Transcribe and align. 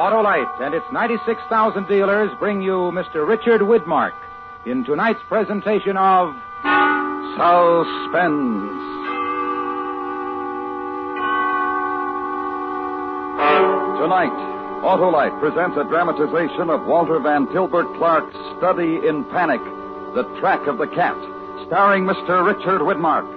Autolite 0.00 0.62
and 0.62 0.74
its 0.74 0.86
96,000 0.90 1.86
dealers 1.86 2.30
bring 2.38 2.62
you 2.62 2.90
Mr. 2.90 3.28
Richard 3.28 3.60
Widmark 3.60 4.14
in 4.64 4.82
tonight's 4.82 5.20
presentation 5.28 5.98
of 5.98 6.32
Suspense. 7.36 8.80
Tonight, 14.00 14.32
Autolite 14.80 15.38
presents 15.38 15.76
a 15.76 15.84
dramatization 15.84 16.70
of 16.70 16.86
Walter 16.86 17.20
Van 17.20 17.46
Tilburg 17.48 17.94
Clark's 17.98 18.34
Study 18.56 19.06
in 19.06 19.24
Panic, 19.24 19.60
The 20.14 20.24
Track 20.40 20.66
of 20.66 20.78
the 20.78 20.86
Cat, 20.86 21.18
starring 21.66 22.04
Mr. 22.04 22.42
Richard 22.42 22.80
Widmark. 22.80 23.28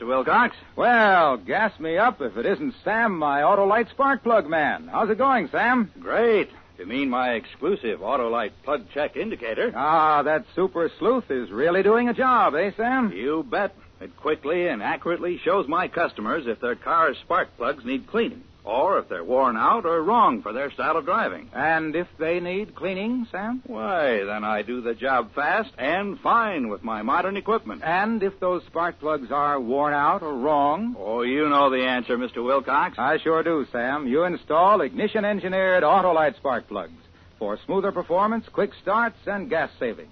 Mr. 0.00 0.06
Wilcox. 0.06 0.56
Well, 0.76 1.36
gas 1.36 1.78
me 1.78 1.98
up 1.98 2.20
if 2.20 2.36
it 2.36 2.46
isn't 2.46 2.74
Sam, 2.84 3.18
my 3.18 3.42
Autolite 3.42 3.90
spark 3.90 4.22
plug 4.22 4.48
man. 4.48 4.88
How's 4.90 5.10
it 5.10 5.18
going, 5.18 5.48
Sam? 5.48 5.90
Great. 6.00 6.50
You 6.78 6.86
mean 6.86 7.10
my 7.10 7.32
exclusive 7.32 8.00
Autolite 8.00 8.52
plug 8.64 8.86
check 8.94 9.16
indicator? 9.16 9.72
Ah, 9.74 10.22
that 10.22 10.46
super 10.54 10.90
sleuth 10.98 11.30
is 11.30 11.50
really 11.50 11.82
doing 11.82 12.08
a 12.08 12.14
job, 12.14 12.54
eh, 12.54 12.70
Sam? 12.76 13.12
You 13.12 13.44
bet. 13.48 13.74
It 14.00 14.16
quickly 14.16 14.66
and 14.68 14.82
accurately 14.82 15.38
shows 15.44 15.68
my 15.68 15.88
customers 15.88 16.46
if 16.46 16.60
their 16.60 16.76
car's 16.76 17.18
spark 17.18 17.54
plugs 17.58 17.84
need 17.84 18.06
cleaning, 18.06 18.42
or 18.64 18.98
if 18.98 19.08
they're 19.08 19.24
worn 19.24 19.56
out 19.56 19.84
or 19.84 20.02
wrong 20.02 20.42
for 20.42 20.52
their 20.52 20.70
style 20.70 20.96
of 20.96 21.04
driving. 21.04 21.48
And 21.52 21.94
if 21.96 22.06
they 22.18 22.40
need 22.40 22.74
cleaning, 22.74 23.26
Sam? 23.30 23.62
Why, 23.66 24.24
then 24.24 24.44
I 24.44 24.62
do 24.62 24.80
the 24.80 24.94
job 24.94 25.34
fast 25.34 25.70
and 25.78 26.18
fine 26.20 26.68
with 26.68 26.82
my 26.82 27.02
modern 27.02 27.36
equipment. 27.36 27.82
And 27.84 28.22
if 28.22 28.38
those 28.40 28.64
spark 28.66 29.00
plugs 29.00 29.30
are 29.30 29.60
worn 29.60 29.94
out 29.94 30.22
or 30.22 30.34
wrong? 30.34 30.96
Oh, 30.98 31.22
you 31.22 31.48
know 31.48 31.70
the 31.70 31.84
answer, 31.84 32.18
Mr. 32.18 32.44
Wilcox. 32.44 32.98
I 32.98 33.18
sure 33.18 33.42
do, 33.42 33.66
Sam. 33.72 34.06
You 34.06 34.24
install 34.24 34.80
ignition 34.80 35.24
engineered 35.24 35.82
Autolite 35.82 36.36
spark 36.36 36.68
plugs 36.68 36.92
for 37.38 37.58
smoother 37.64 37.90
performance, 37.90 38.44
quick 38.52 38.70
starts, 38.82 39.16
and 39.26 39.48
gas 39.48 39.70
savings. 39.78 40.10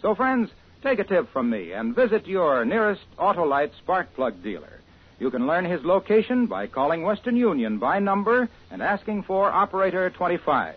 So, 0.00 0.14
friends, 0.14 0.50
take 0.82 0.98
a 0.98 1.04
tip 1.04 1.30
from 1.32 1.50
me 1.50 1.72
and 1.72 1.94
visit 1.94 2.26
your 2.26 2.64
nearest 2.64 3.02
Autolite 3.18 3.76
spark 3.78 4.14
plug 4.14 4.42
dealer. 4.42 4.79
You 5.20 5.30
can 5.30 5.46
learn 5.46 5.66
his 5.66 5.84
location 5.84 6.46
by 6.46 6.66
calling 6.66 7.02
Western 7.02 7.36
Union 7.36 7.78
by 7.78 7.98
number 7.98 8.48
and 8.70 8.82
asking 8.82 9.24
for 9.24 9.52
Operator 9.52 10.08
25. 10.08 10.76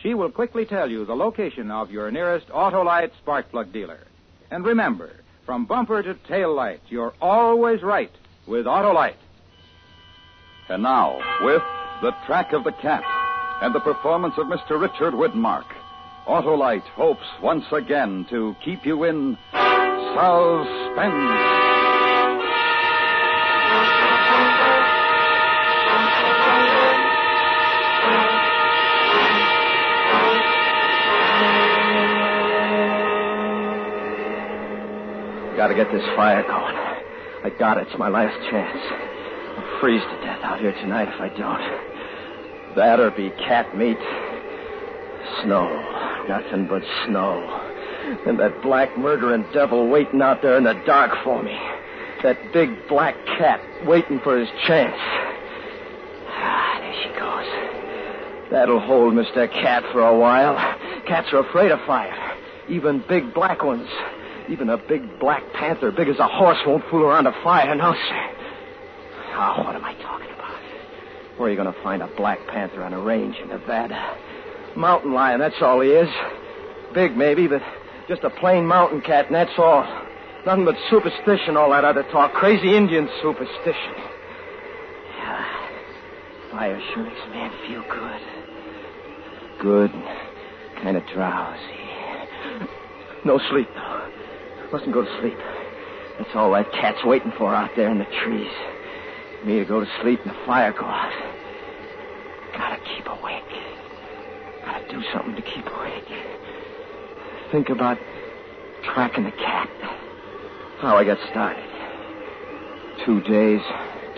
She 0.00 0.14
will 0.14 0.30
quickly 0.30 0.64
tell 0.64 0.88
you 0.88 1.04
the 1.04 1.16
location 1.16 1.72
of 1.72 1.90
your 1.90 2.08
nearest 2.12 2.48
Autolite 2.50 3.10
spark 3.20 3.50
plug 3.50 3.72
dealer. 3.72 3.98
And 4.50 4.64
remember, 4.64 5.10
from 5.44 5.66
bumper 5.66 6.04
to 6.04 6.14
tail 6.28 6.54
light, 6.54 6.80
you're 6.88 7.14
always 7.20 7.82
right 7.82 8.12
with 8.46 8.66
Autolite. 8.66 9.16
And 10.68 10.84
now, 10.84 11.18
with 11.42 11.62
The 12.00 12.12
Track 12.26 12.52
of 12.52 12.62
the 12.62 12.72
Cat 12.80 13.02
and 13.60 13.74
the 13.74 13.80
performance 13.80 14.34
of 14.38 14.46
Mr. 14.46 14.80
Richard 14.80 15.14
Widmark, 15.14 15.66
Autolite 16.28 16.88
hopes 16.94 17.26
once 17.42 17.64
again 17.72 18.24
to 18.30 18.54
keep 18.64 18.86
you 18.86 19.02
in 19.02 19.36
suspense. 20.14 21.59
Gotta 35.70 35.84
get 35.84 35.92
this 35.92 36.16
fire 36.16 36.42
going. 36.42 36.74
I 37.44 37.56
got 37.56 37.78
it. 37.78 37.86
It's 37.86 37.96
my 37.96 38.08
last 38.08 38.34
chance. 38.50 38.76
I'll 39.56 39.80
freeze 39.80 40.02
to 40.02 40.26
death 40.26 40.42
out 40.42 40.58
here 40.58 40.72
tonight 40.72 41.06
if 41.06 41.20
I 41.20 41.28
don't. 41.28 42.74
That 42.74 42.98
or 42.98 43.12
be 43.12 43.30
cat 43.30 43.76
meat. 43.78 43.96
Snow. 45.44 45.70
Nothing 46.28 46.66
but 46.66 46.82
snow. 47.06 47.38
And 48.26 48.40
that 48.40 48.60
black 48.62 48.98
murdering 48.98 49.46
devil 49.54 49.88
waiting 49.88 50.20
out 50.20 50.42
there 50.42 50.56
in 50.56 50.64
the 50.64 50.74
dark 50.86 51.12
for 51.22 51.40
me. 51.40 51.56
That 52.24 52.52
big 52.52 52.88
black 52.88 53.14
cat 53.38 53.60
waiting 53.86 54.18
for 54.24 54.36
his 54.36 54.48
chance. 54.66 54.98
Ah, 56.26 56.78
there 56.80 56.94
she 57.04 57.10
goes. 57.16 58.50
That'll 58.50 58.80
hold 58.80 59.14
Mr. 59.14 59.48
Cat 59.48 59.84
for 59.92 60.00
a 60.00 60.18
while. 60.18 60.56
Cats 61.06 61.28
are 61.32 61.48
afraid 61.48 61.70
of 61.70 61.78
fire. 61.86 62.36
Even 62.68 63.04
big 63.08 63.32
black 63.32 63.62
ones. 63.62 63.88
Even 64.50 64.68
a 64.68 64.76
big 64.76 65.20
black 65.20 65.42
panther, 65.54 65.92
big 65.92 66.08
as 66.08 66.18
a 66.18 66.26
horse, 66.26 66.58
won't 66.66 66.82
fool 66.90 67.04
around 67.04 67.26
a 67.26 67.32
fire, 67.44 67.72
no, 67.76 67.92
sir. 67.92 68.30
Oh, 69.34 69.62
what 69.64 69.76
am 69.76 69.84
I 69.84 69.94
talking 70.02 70.30
about? 70.34 70.58
Where 71.36 71.48
are 71.48 71.50
you 71.50 71.56
going 71.56 71.72
to 71.72 71.82
find 71.82 72.02
a 72.02 72.08
black 72.16 72.38
panther 72.48 72.82
on 72.82 72.92
a 72.92 73.00
range 73.00 73.36
in 73.40 73.48
Nevada? 73.48 74.18
Mountain 74.76 75.14
lion, 75.14 75.38
that's 75.38 75.62
all 75.62 75.80
he 75.80 75.90
is. 75.90 76.08
Big, 76.92 77.16
maybe, 77.16 77.46
but 77.46 77.62
just 78.08 78.24
a 78.24 78.30
plain 78.30 78.66
mountain 78.66 79.00
cat, 79.00 79.26
and 79.26 79.34
that's 79.34 79.56
all. 79.56 79.84
Nothing 80.44 80.64
but 80.64 80.74
superstition, 80.90 81.56
all 81.56 81.70
that 81.70 81.84
other 81.84 82.02
talk. 82.10 82.32
Crazy 82.32 82.76
Indian 82.76 83.08
superstition. 83.22 83.94
Yeah. 85.16 85.44
Fire 86.50 86.80
sure 86.92 87.04
makes 87.04 87.20
a 87.24 87.28
man 87.28 87.52
feel 87.68 87.84
good. 87.88 88.20
Good. 89.62 89.92
Kind 90.82 90.96
of 90.96 91.06
drowsy. 91.14 91.60
No 93.24 93.38
sleep, 93.50 93.68
though. 93.74 94.10
Mustn't 94.72 94.92
go 94.92 95.02
to 95.04 95.20
sleep. 95.20 95.38
That's 96.18 96.30
all 96.34 96.52
that 96.52 96.70
cat's 96.72 97.04
waiting 97.04 97.32
for 97.32 97.54
out 97.54 97.70
there 97.74 97.90
in 97.90 97.98
the 97.98 98.06
trees. 98.22 98.52
Me 99.44 99.58
to 99.58 99.64
go 99.64 99.80
to 99.80 99.90
sleep 100.00 100.20
and 100.20 100.30
the 100.30 100.38
fire 100.46 100.72
go 100.72 100.84
out. 100.84 101.12
Gotta 102.52 102.76
keep 102.94 103.06
awake. 103.06 103.42
Gotta 104.64 104.88
do 104.88 105.02
something 105.12 105.34
to 105.34 105.42
keep 105.42 105.66
awake. 105.66 106.04
Think 107.50 107.68
about 107.70 107.98
tracking 108.84 109.24
the 109.24 109.32
cat. 109.32 109.68
How 110.78 110.96
I 110.96 111.04
got 111.04 111.18
started. 111.30 111.64
Two 113.04 113.20
days, 113.22 113.60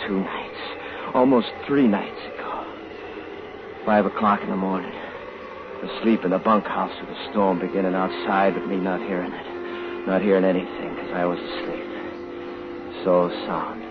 two 0.06 0.20
nights. 0.20 0.58
Almost 1.14 1.48
three 1.66 1.86
nights 1.86 2.20
ago. 2.34 2.66
Five 3.86 4.06
o'clock 4.06 4.42
in 4.42 4.50
the 4.50 4.56
morning. 4.56 4.92
Asleep 5.82 6.24
in 6.24 6.30
the 6.30 6.38
bunkhouse 6.38 6.92
with 7.00 7.08
the 7.08 7.30
storm 7.30 7.58
beginning 7.58 7.94
outside, 7.94 8.54
but 8.54 8.66
me 8.66 8.76
not 8.76 9.00
hearing 9.00 9.32
it. 9.32 9.51
Not 10.06 10.20
hearing 10.20 10.44
anything 10.44 10.94
because 10.96 11.12
I 11.14 11.24
was 11.24 11.38
asleep. 11.38 11.86
So 13.04 13.30
sound. 13.46 13.82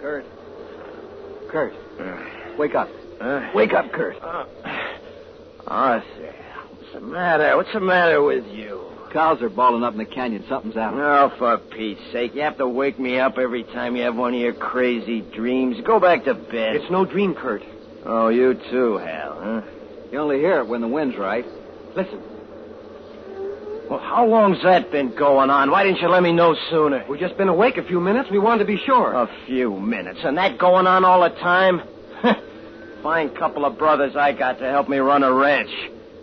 Kurt. 0.00 0.24
Kurt. 1.50 1.72
Uh. 2.00 2.56
Wake 2.58 2.74
up. 2.74 2.88
Uh. 3.20 3.50
Wake 3.54 3.72
up, 3.74 3.92
Kurt. 3.92 4.16
Uh. 4.22 4.46
Arthur, 5.66 6.34
what's 6.70 6.92
the 6.94 7.00
matter? 7.00 7.56
What's 7.56 7.72
the 7.72 7.80
matter 7.80 8.22
with 8.22 8.46
you? 8.46 8.80
Cows 9.12 9.42
are 9.42 9.50
balling 9.50 9.84
up 9.84 9.92
in 9.92 9.98
the 9.98 10.06
canyon. 10.06 10.44
Something's 10.48 10.76
out. 10.76 10.94
Oh, 10.94 11.32
for 11.38 11.58
Pete's 11.58 12.00
sake. 12.12 12.34
You 12.34 12.40
have 12.42 12.56
to 12.58 12.66
wake 12.66 12.98
me 12.98 13.18
up 13.18 13.36
every 13.38 13.62
time 13.64 13.94
you 13.94 14.02
have 14.04 14.16
one 14.16 14.32
of 14.34 14.40
your 14.40 14.54
crazy 14.54 15.20
dreams. 15.20 15.76
Go 15.84 16.00
back 16.00 16.24
to 16.24 16.34
bed. 16.34 16.76
It's 16.76 16.90
no 16.90 17.04
dream, 17.04 17.34
Kurt. 17.34 17.62
Oh, 18.06 18.28
you 18.28 18.54
too, 18.70 18.96
Hal, 18.96 19.38
huh? 19.40 19.62
You 20.10 20.18
only 20.18 20.38
hear 20.38 20.58
it 20.60 20.66
when 20.66 20.80
the 20.80 20.88
wind's 20.88 21.16
right. 21.16 21.44
Listen, 21.94 22.20
Well, 23.90 23.98
how 24.00 24.26
long's 24.26 24.62
that 24.64 24.90
been 24.90 25.14
going 25.14 25.50
on? 25.50 25.70
Why 25.70 25.84
didn't 25.84 26.00
you 26.00 26.08
let 26.08 26.22
me 26.22 26.32
know 26.32 26.56
sooner? 26.70 27.04
we've 27.08 27.20
just 27.20 27.36
been 27.36 27.48
awake 27.48 27.76
a 27.76 27.84
few 27.84 28.00
minutes. 28.00 28.30
We 28.30 28.38
wanted 28.38 28.60
to 28.60 28.64
be 28.64 28.78
sure. 28.84 29.12
A 29.12 29.28
few 29.46 29.78
minutes. 29.78 30.20
And 30.24 30.38
that 30.38 30.58
going 30.58 30.86
on 30.86 31.04
all 31.04 31.20
the 31.22 31.28
time? 31.36 31.82
Fine 33.02 33.34
couple 33.36 33.64
of 33.64 33.76
brothers 33.78 34.16
I 34.16 34.32
got 34.32 34.58
to 34.60 34.68
help 34.70 34.88
me 34.88 34.98
run 34.98 35.22
a 35.22 35.32
ranch. 35.32 35.70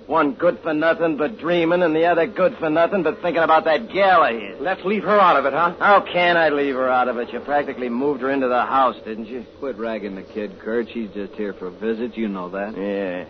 One 0.09 0.33
good 0.33 0.57
for 0.63 0.73
nothing 0.73 1.17
but 1.17 1.37
dreaming, 1.37 1.83
and 1.83 1.95
the 1.95 2.05
other 2.05 2.25
good 2.25 2.57
for 2.57 2.67
nothing 2.67 3.03
but 3.03 3.21
thinking 3.21 3.43
about 3.43 3.65
that 3.65 3.91
gal 3.93 4.23
of 4.23 4.41
his. 4.41 4.59
Let's 4.59 4.83
leave 4.83 5.03
her 5.03 5.19
out 5.19 5.37
of 5.37 5.45
it, 5.45 5.53
huh? 5.53 5.75
How 5.77 6.01
can 6.01 6.35
I 6.35 6.49
leave 6.49 6.73
her 6.73 6.89
out 6.89 7.07
of 7.07 7.17
it? 7.19 7.31
You 7.31 7.39
practically 7.41 7.89
moved 7.89 8.21
her 8.21 8.31
into 8.31 8.47
the 8.47 8.65
house, 8.65 8.95
didn't 9.05 9.27
you? 9.27 9.45
Quit 9.59 9.77
ragging 9.77 10.15
the 10.15 10.23
kid, 10.23 10.57
Kurt. 10.61 10.87
She's 10.91 11.11
just 11.11 11.33
here 11.33 11.53
for 11.53 11.67
a 11.67 11.71
visit. 11.71 12.17
You 12.17 12.27
know 12.27 12.49
that. 12.49 12.75
Yeah. 12.75 13.25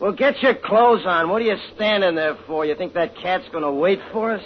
Well, 0.00 0.10
get 0.10 0.42
your 0.42 0.56
clothes 0.56 1.06
on. 1.06 1.28
What 1.28 1.42
are 1.42 1.44
you 1.44 1.56
standing 1.76 2.16
there 2.16 2.36
for? 2.44 2.66
You 2.66 2.74
think 2.74 2.94
that 2.94 3.14
cat's 3.14 3.48
going 3.50 3.62
to 3.62 3.70
wait 3.70 4.00
for 4.10 4.32
us? 4.32 4.42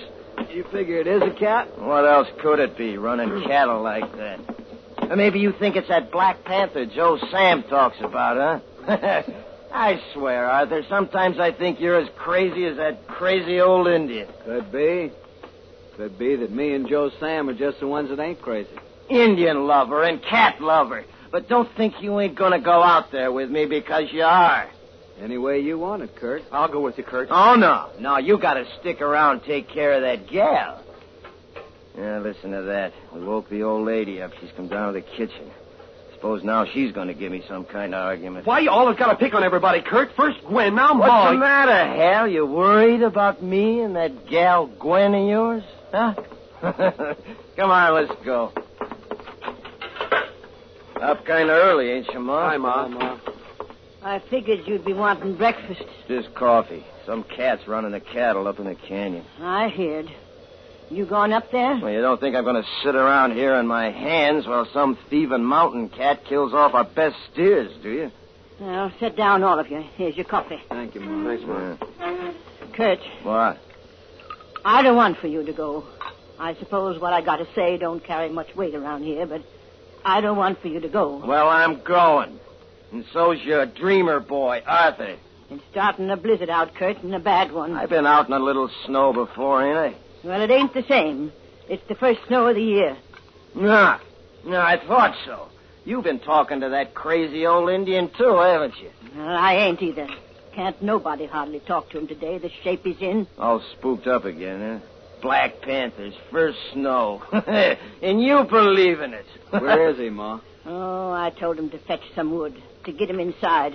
You 0.53 0.65
figure 0.71 0.99
it 0.99 1.07
is 1.07 1.23
a 1.23 1.31
cat? 1.31 1.81
What 1.81 2.05
else 2.05 2.29
could 2.43 2.59
it 2.59 2.77
be, 2.77 2.99
running 2.99 3.43
cattle 3.47 3.81
like 3.81 4.15
that? 4.19 4.39
Or 5.09 5.17
maybe 5.17 5.39
you 5.39 5.55
think 5.59 5.77
it's 5.77 5.89
that 5.89 6.13
Black 6.13 6.45
Panther 6.45 6.85
Joe 6.85 7.17
Sam 7.31 7.63
talks 7.63 7.97
about, 8.03 8.63
huh? 8.87 9.23
I 9.75 10.01
swear, 10.13 10.49
Arthur, 10.49 10.85
sometimes 10.89 11.41
I 11.41 11.51
think 11.51 11.81
you're 11.81 11.99
as 11.99 12.09
crazy 12.17 12.65
as 12.65 12.77
that 12.77 13.09
crazy 13.09 13.61
old 13.61 13.89
Indian. 13.89 14.29
Could 14.45 14.71
be. 14.71 15.11
Could 15.97 16.17
be 16.17 16.37
that 16.37 16.53
me 16.53 16.75
and 16.75 16.89
Joe 16.89 17.11
Sam 17.19 17.49
are 17.49 17.55
just 17.55 17.81
the 17.81 17.89
ones 17.89 18.09
that 18.11 18.21
ain't 18.21 18.41
crazy. 18.41 18.71
Indian 19.11 19.67
lover 19.67 20.05
and 20.05 20.23
cat 20.23 20.61
lover. 20.61 21.05
But 21.33 21.49
don't 21.49 21.69
think 21.77 21.95
you 22.01 22.21
ain't 22.21 22.37
gonna 22.37 22.61
go 22.61 22.85
out 22.85 23.11
there 23.11 23.33
with 23.33 23.51
me 23.51 23.67
because 23.67 24.05
you 24.13 24.23
are. 24.23 24.71
Any 25.21 25.39
way 25.39 25.59
you 25.59 25.77
want 25.77 26.03
it, 26.03 26.15
Kurt. 26.15 26.43
I'll 26.53 26.71
go 26.71 26.81
with 26.81 26.97
you, 26.97 27.03
Kurt. 27.03 27.29
Oh, 27.33 27.57
no. 27.57 27.91
No, 27.99 28.19
you 28.19 28.39
gotta 28.39 28.67
stick 28.81 29.01
around 29.01 29.39
and 29.39 29.45
take 29.45 29.69
care 29.69 29.95
of 29.95 30.03
that 30.03 30.31
gal. 30.31 30.85
Yeah, 31.99 32.21
listen 32.21 32.53
to 32.53 32.63
that. 32.63 32.93
We 33.13 33.25
woke 33.25 33.49
the 33.51 33.65
old 33.65 33.87
lady 33.87 34.23
up. 34.23 34.31
She's 34.41 34.51
come 34.57 34.69
down 34.69 34.93
to 34.95 35.01
the 35.01 35.07
kitchen. 35.17 35.51
Suppose 36.25 36.43
now 36.43 36.65
she's 36.65 36.91
gonna 36.91 37.13
give 37.13 37.31
me 37.31 37.45
some 37.47 37.67
kind 37.67 37.95
of 37.95 38.01
argument. 38.01 38.47
Why 38.47 38.61
you 38.61 38.71
always 38.71 38.97
got 38.97 39.09
to 39.11 39.17
pick 39.17 39.35
on 39.35 39.45
everybody, 39.45 39.83
Kurt? 39.83 40.17
First 40.17 40.39
Gwen, 40.47 40.75
now 40.75 40.99
What's 40.99 41.33
the 41.33 41.37
matter, 41.39 41.87
Hal? 41.87 42.29
You 42.29 42.47
worried 42.47 43.03
about 43.03 43.43
me 43.43 43.81
and 43.81 43.95
that 43.95 44.27
gal 44.27 44.67
Gwen 44.67 45.15
of 45.15 45.29
yours? 45.29 45.63
Huh? 45.93 46.15
Come 47.57 47.71
on, 47.71 47.95
let's 47.95 48.25
go. 48.25 48.55
Up 51.03 51.27
kind 51.27 51.51
of 51.51 51.59
early, 51.59 51.91
ain't 51.91 52.09
you, 52.11 52.21
Ma? 52.21 52.49
Hi, 52.49 52.57
Ma. 52.57 53.19
I 54.03 54.19
figured 54.31 54.61
you'd 54.67 54.87
be 54.87 54.95
wanting 54.95 55.37
breakfast. 55.37 55.85
Just 56.09 56.35
coffee. 56.35 56.87
Some 57.05 57.25
cat's 57.25 57.69
running 57.69 57.93
the 57.93 58.01
cattle 58.01 58.49
up 58.49 58.59
in 58.59 58.65
the 58.65 58.77
canyon. 58.77 59.27
I 59.43 59.69
heard. 59.69 60.11
You 60.95 61.07
going 61.07 61.33
up 61.33 61.51
there? 61.51 61.81
Well, 61.83 61.91
you 61.93 62.01
don't 62.01 62.21
think 62.21 62.37
I'm 62.37 62.45
going 62.45 62.63
to 62.63 62.69
sit 62.85 62.95
around 62.95 63.33
here 63.33 63.53
on 63.55 63.67
my 63.67 63.91
hands 63.91 64.47
while 64.47 64.65
some 64.73 64.97
thieving 65.11 65.43
mountain 65.43 65.89
cat 65.89 66.25
kills 66.25 66.55
off 66.55 66.73
our 66.73 66.85
best 66.85 67.17
steers, 67.33 67.73
do 67.83 67.91
you? 67.91 68.13
Well, 68.61 68.93
sit 69.01 69.17
down, 69.17 69.43
all 69.43 69.59
of 69.59 69.69
you. 69.69 69.81
Here's 69.97 70.15
your 70.15 70.25
coffee. 70.25 70.63
Thank 70.69 70.95
you, 70.95 71.01
Ma. 71.01 71.29
Thanks, 71.29 71.81
Yeah. 71.99 72.33
Kurt, 72.75 73.01
What? 73.25 73.59
I 74.65 74.83
don't 74.83 74.95
want 74.97 75.19
for 75.19 75.27
you 75.27 75.45
to 75.45 75.53
go. 75.53 75.85
I 76.39 76.55
suppose 76.55 77.01
what 77.01 77.13
I 77.13 77.21
got 77.23 77.37
to 77.37 77.47
say 77.55 77.77
don't 77.77 78.03
carry 78.03 78.29
much 78.31 78.55
weight 78.55 78.75
around 78.77 79.03
here, 79.03 79.27
but 79.27 79.43
I 80.05 80.21
don't 80.21 80.37
want 80.37 80.61
for 80.63 80.69
you 80.69 80.79
to 80.81 80.89
go. 80.89 81.23
Well, 81.27 81.49
I'm 81.49 81.83
going. 81.83 82.39
And 82.93 83.05
so's 83.13 83.43
your 83.43 83.67
dreamer 83.67 84.21
boy, 84.21 84.63
Arthur. 84.65 85.17
It's 85.51 85.63
starting 85.73 86.09
a 86.11 86.17
blizzard 86.17 86.51
out, 86.51 86.75
Kurt, 86.77 87.03
and 87.03 87.15
a 87.15 87.19
bad 87.19 87.51
one. 87.53 87.75
I've 87.75 87.91
been 87.91 88.07
out 88.07 88.29
in 88.29 88.33
a 88.33 88.39
little 88.39 88.71
snow 88.87 89.13
before, 89.13 89.63
ain't 89.63 89.77
I? 89.77 89.97
Well, 90.25 90.41
it 90.41 90.51
ain't 90.51 90.73
the 90.73 90.85
same. 90.89 91.33
It's 91.69 91.87
the 91.89 91.95
first 91.95 92.21
snow 92.29 92.47
of 92.47 92.57
the 92.57 92.63
year. 92.63 92.97
No. 93.55 93.99
No, 94.47 94.61
I 94.61 94.79
thought 94.87 95.15
so. 95.25 95.49
You've 95.85 96.05
been 96.05 96.21
talking 96.21 96.61
to 96.61 96.71
that 96.71 96.95
crazy 96.95 97.47
old 97.47 97.71
Indian, 97.71 98.11
too, 98.17 98.39
haven't 98.39 98.75
you? 98.81 98.91
Well, 99.17 99.29
I 99.29 99.55
ain't 99.57 99.83
either. 99.83 100.09
Can't 100.55 100.81
nobody 100.83 101.27
hardly 101.27 101.61
talk 101.61 101.91
to 101.91 101.99
him 101.99 102.07
today, 102.07 102.39
the 102.39 102.51
shape 102.63 102.85
he's 102.85 103.01
in. 103.01 103.27
All 103.39 103.63
spooked 103.73 104.07
up 104.07 104.25
again, 104.25 104.81
huh? 104.81 104.87
Black 105.21 105.61
Panthers, 105.63 106.15
first 106.31 106.59
snow. 106.73 107.23
and 108.03 108.23
you 108.23 108.45
believe 108.45 109.01
in 109.01 109.15
it. 109.15 109.27
Where 109.51 109.91
is 109.91 109.99
he, 109.99 110.11
Ma? 110.11 110.41
Oh, 110.67 111.13
I 111.13 111.29
told 111.29 111.59
him 111.59 111.69
to 111.71 111.79
fetch 111.79 112.01
some 112.15 112.33
wood, 112.33 112.55
to 112.85 112.93
get 112.93 113.11
him 113.11 113.21
inside. 113.21 113.75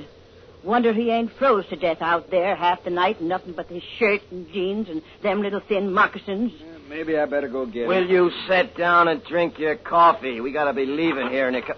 Wonder 0.64 0.92
he 0.94 1.10
ain't 1.10 1.32
froze 1.34 1.66
to 1.68 1.76
death 1.78 2.02
out 2.02 2.30
there 2.32 2.56
half 2.56 2.84
the 2.84 2.90
night 2.90 3.20
and 3.20 3.30
nothing 3.30 3.54
but 3.54 3.68
his 3.68 3.84
shirt 3.98 4.22
and 4.30 4.52
jeans 4.52 4.90
and 4.90 5.02
them 5.22 5.42
little 5.42 5.62
thin 5.62 5.94
moccasins. 5.94 6.52
Maybe 6.90 7.18
I 7.18 7.26
better 7.26 7.48
go 7.48 7.66
get 7.66 7.88
Will 7.88 7.98
him. 8.02 8.08
Will 8.08 8.12
you 8.12 8.32
sit 8.48 8.76
down 8.76 9.08
and 9.08 9.24
drink 9.24 9.58
your 9.60 9.76
coffee? 9.76 10.42
We 10.42 10.52
gotta 10.52 10.74
be 10.74 10.86
leaving 10.86 11.30
here 11.30 11.48
in 11.48 11.56
a 11.56 11.62
cou- 11.62 11.76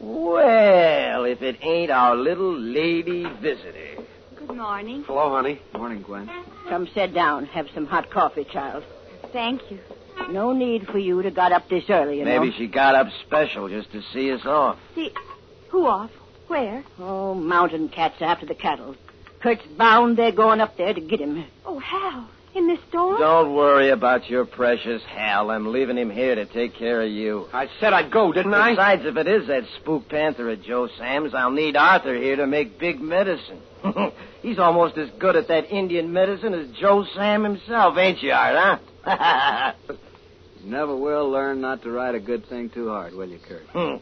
Well, 0.00 1.24
if 1.24 1.42
it 1.42 1.56
ain't 1.62 1.90
our 1.90 2.14
little 2.14 2.56
lady 2.56 3.24
visitor. 3.40 4.02
Good 4.36 4.56
morning. 4.56 5.02
Hello, 5.06 5.30
honey. 5.30 5.60
Morning, 5.74 6.02
Gwen. 6.02 6.30
Come 6.68 6.86
sit 6.94 7.14
down, 7.14 7.46
have 7.46 7.68
some 7.74 7.86
hot 7.86 8.10
coffee, 8.10 8.44
child. 8.44 8.84
Thank 9.32 9.70
you. 9.70 9.78
No 10.30 10.52
need 10.52 10.86
for 10.86 10.98
you 10.98 11.22
to 11.22 11.30
got 11.30 11.52
up 11.52 11.68
this 11.68 11.84
early, 11.88 12.18
you 12.20 12.24
Maybe 12.24 12.50
know. 12.50 12.52
she 12.56 12.66
got 12.66 12.94
up 12.94 13.08
special 13.26 13.68
just 13.68 13.90
to 13.92 14.02
see 14.12 14.30
us 14.32 14.44
off. 14.44 14.78
See, 14.94 15.10
who 15.70 15.86
off? 15.86 16.10
Where? 16.52 16.84
Oh, 16.98 17.32
mountain 17.32 17.88
cats 17.88 18.16
after 18.20 18.44
the 18.44 18.54
cattle. 18.54 18.94
Kurt's 19.40 19.64
bound 19.78 20.18
they're 20.18 20.32
going 20.32 20.60
up 20.60 20.76
there 20.76 20.92
to 20.92 21.00
get 21.00 21.18
him. 21.18 21.46
Oh, 21.64 21.78
Hal. 21.78 22.28
In 22.54 22.68
this 22.68 22.78
storm? 22.90 23.18
Don't 23.18 23.54
worry 23.54 23.88
about 23.88 24.28
your 24.28 24.44
precious 24.44 25.02
Hal. 25.04 25.50
I'm 25.50 25.72
leaving 25.72 25.96
him 25.96 26.10
here 26.10 26.34
to 26.34 26.44
take 26.44 26.74
care 26.74 27.00
of 27.00 27.10
you. 27.10 27.46
I 27.54 27.70
said 27.80 27.94
I'd 27.94 28.10
go, 28.10 28.34
didn't 28.34 28.52
I? 28.52 28.72
Besides, 28.72 29.02
if 29.06 29.16
it 29.16 29.26
is 29.26 29.46
that 29.46 29.62
spook 29.80 30.10
panther 30.10 30.50
at 30.50 30.62
Joe 30.62 30.90
Sam's, 30.98 31.32
I'll 31.32 31.50
need 31.50 31.74
Arthur 31.74 32.14
here 32.14 32.36
to 32.36 32.46
make 32.46 32.78
big 32.78 33.00
medicine. 33.00 33.62
He's 34.42 34.58
almost 34.58 34.98
as 34.98 35.08
good 35.18 35.36
at 35.36 35.48
that 35.48 35.72
Indian 35.72 36.12
medicine 36.12 36.52
as 36.52 36.68
Joe 36.78 37.06
Sam 37.14 37.44
himself, 37.44 37.96
ain't 37.96 38.22
you, 38.22 38.32
Art, 38.32 38.78
huh? 39.02 39.72
Never 40.64 40.94
will 40.94 41.30
learn 41.30 41.62
not 41.62 41.82
to 41.84 41.90
ride 41.90 42.14
a 42.14 42.20
good 42.20 42.46
thing 42.50 42.68
too 42.68 42.88
hard, 42.88 43.14
will 43.14 43.30
you, 43.30 43.38
Kurt? 43.38 43.66
Hmm. 43.68 43.96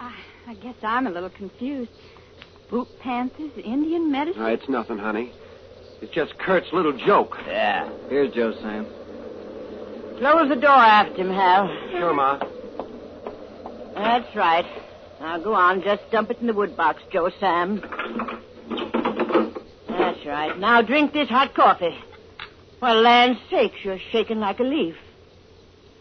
I, 0.00 0.14
I 0.46 0.54
guess 0.54 0.74
I'm 0.82 1.06
a 1.06 1.10
little 1.10 1.30
confused. 1.30 1.90
Boot 2.70 2.88
panthers, 3.00 3.52
Indian 3.62 4.10
medicine? 4.10 4.42
No, 4.42 4.48
it's 4.48 4.68
nothing, 4.68 4.98
honey. 4.98 5.32
It's 6.00 6.12
just 6.12 6.36
Kurt's 6.38 6.72
little 6.72 6.92
joke. 7.06 7.36
yeah. 7.46 7.88
Here's 8.08 8.32
Joe 8.34 8.52
Sam. 8.60 8.86
Close 10.18 10.48
the 10.48 10.56
door 10.56 10.70
after 10.70 11.20
him, 11.22 11.30
Hal. 11.30 11.68
Sure, 11.92 12.14
Ma. 12.14 12.38
That's 13.94 14.34
right. 14.36 14.64
Now 15.20 15.38
go 15.38 15.54
on, 15.54 15.82
just 15.82 16.02
dump 16.10 16.30
it 16.30 16.38
in 16.40 16.46
the 16.46 16.52
wood 16.54 16.76
box, 16.76 17.02
Joe 17.12 17.30
Sam. 17.38 17.80
That's 19.88 20.26
right. 20.26 20.58
Now 20.58 20.82
drink 20.82 21.12
this 21.12 21.28
hot 21.28 21.54
coffee. 21.54 21.96
For 22.80 22.88
land's 22.92 23.38
sakes, 23.50 23.76
you're 23.84 24.00
shaking 24.10 24.40
like 24.40 24.58
a 24.58 24.64
leaf. 24.64 24.96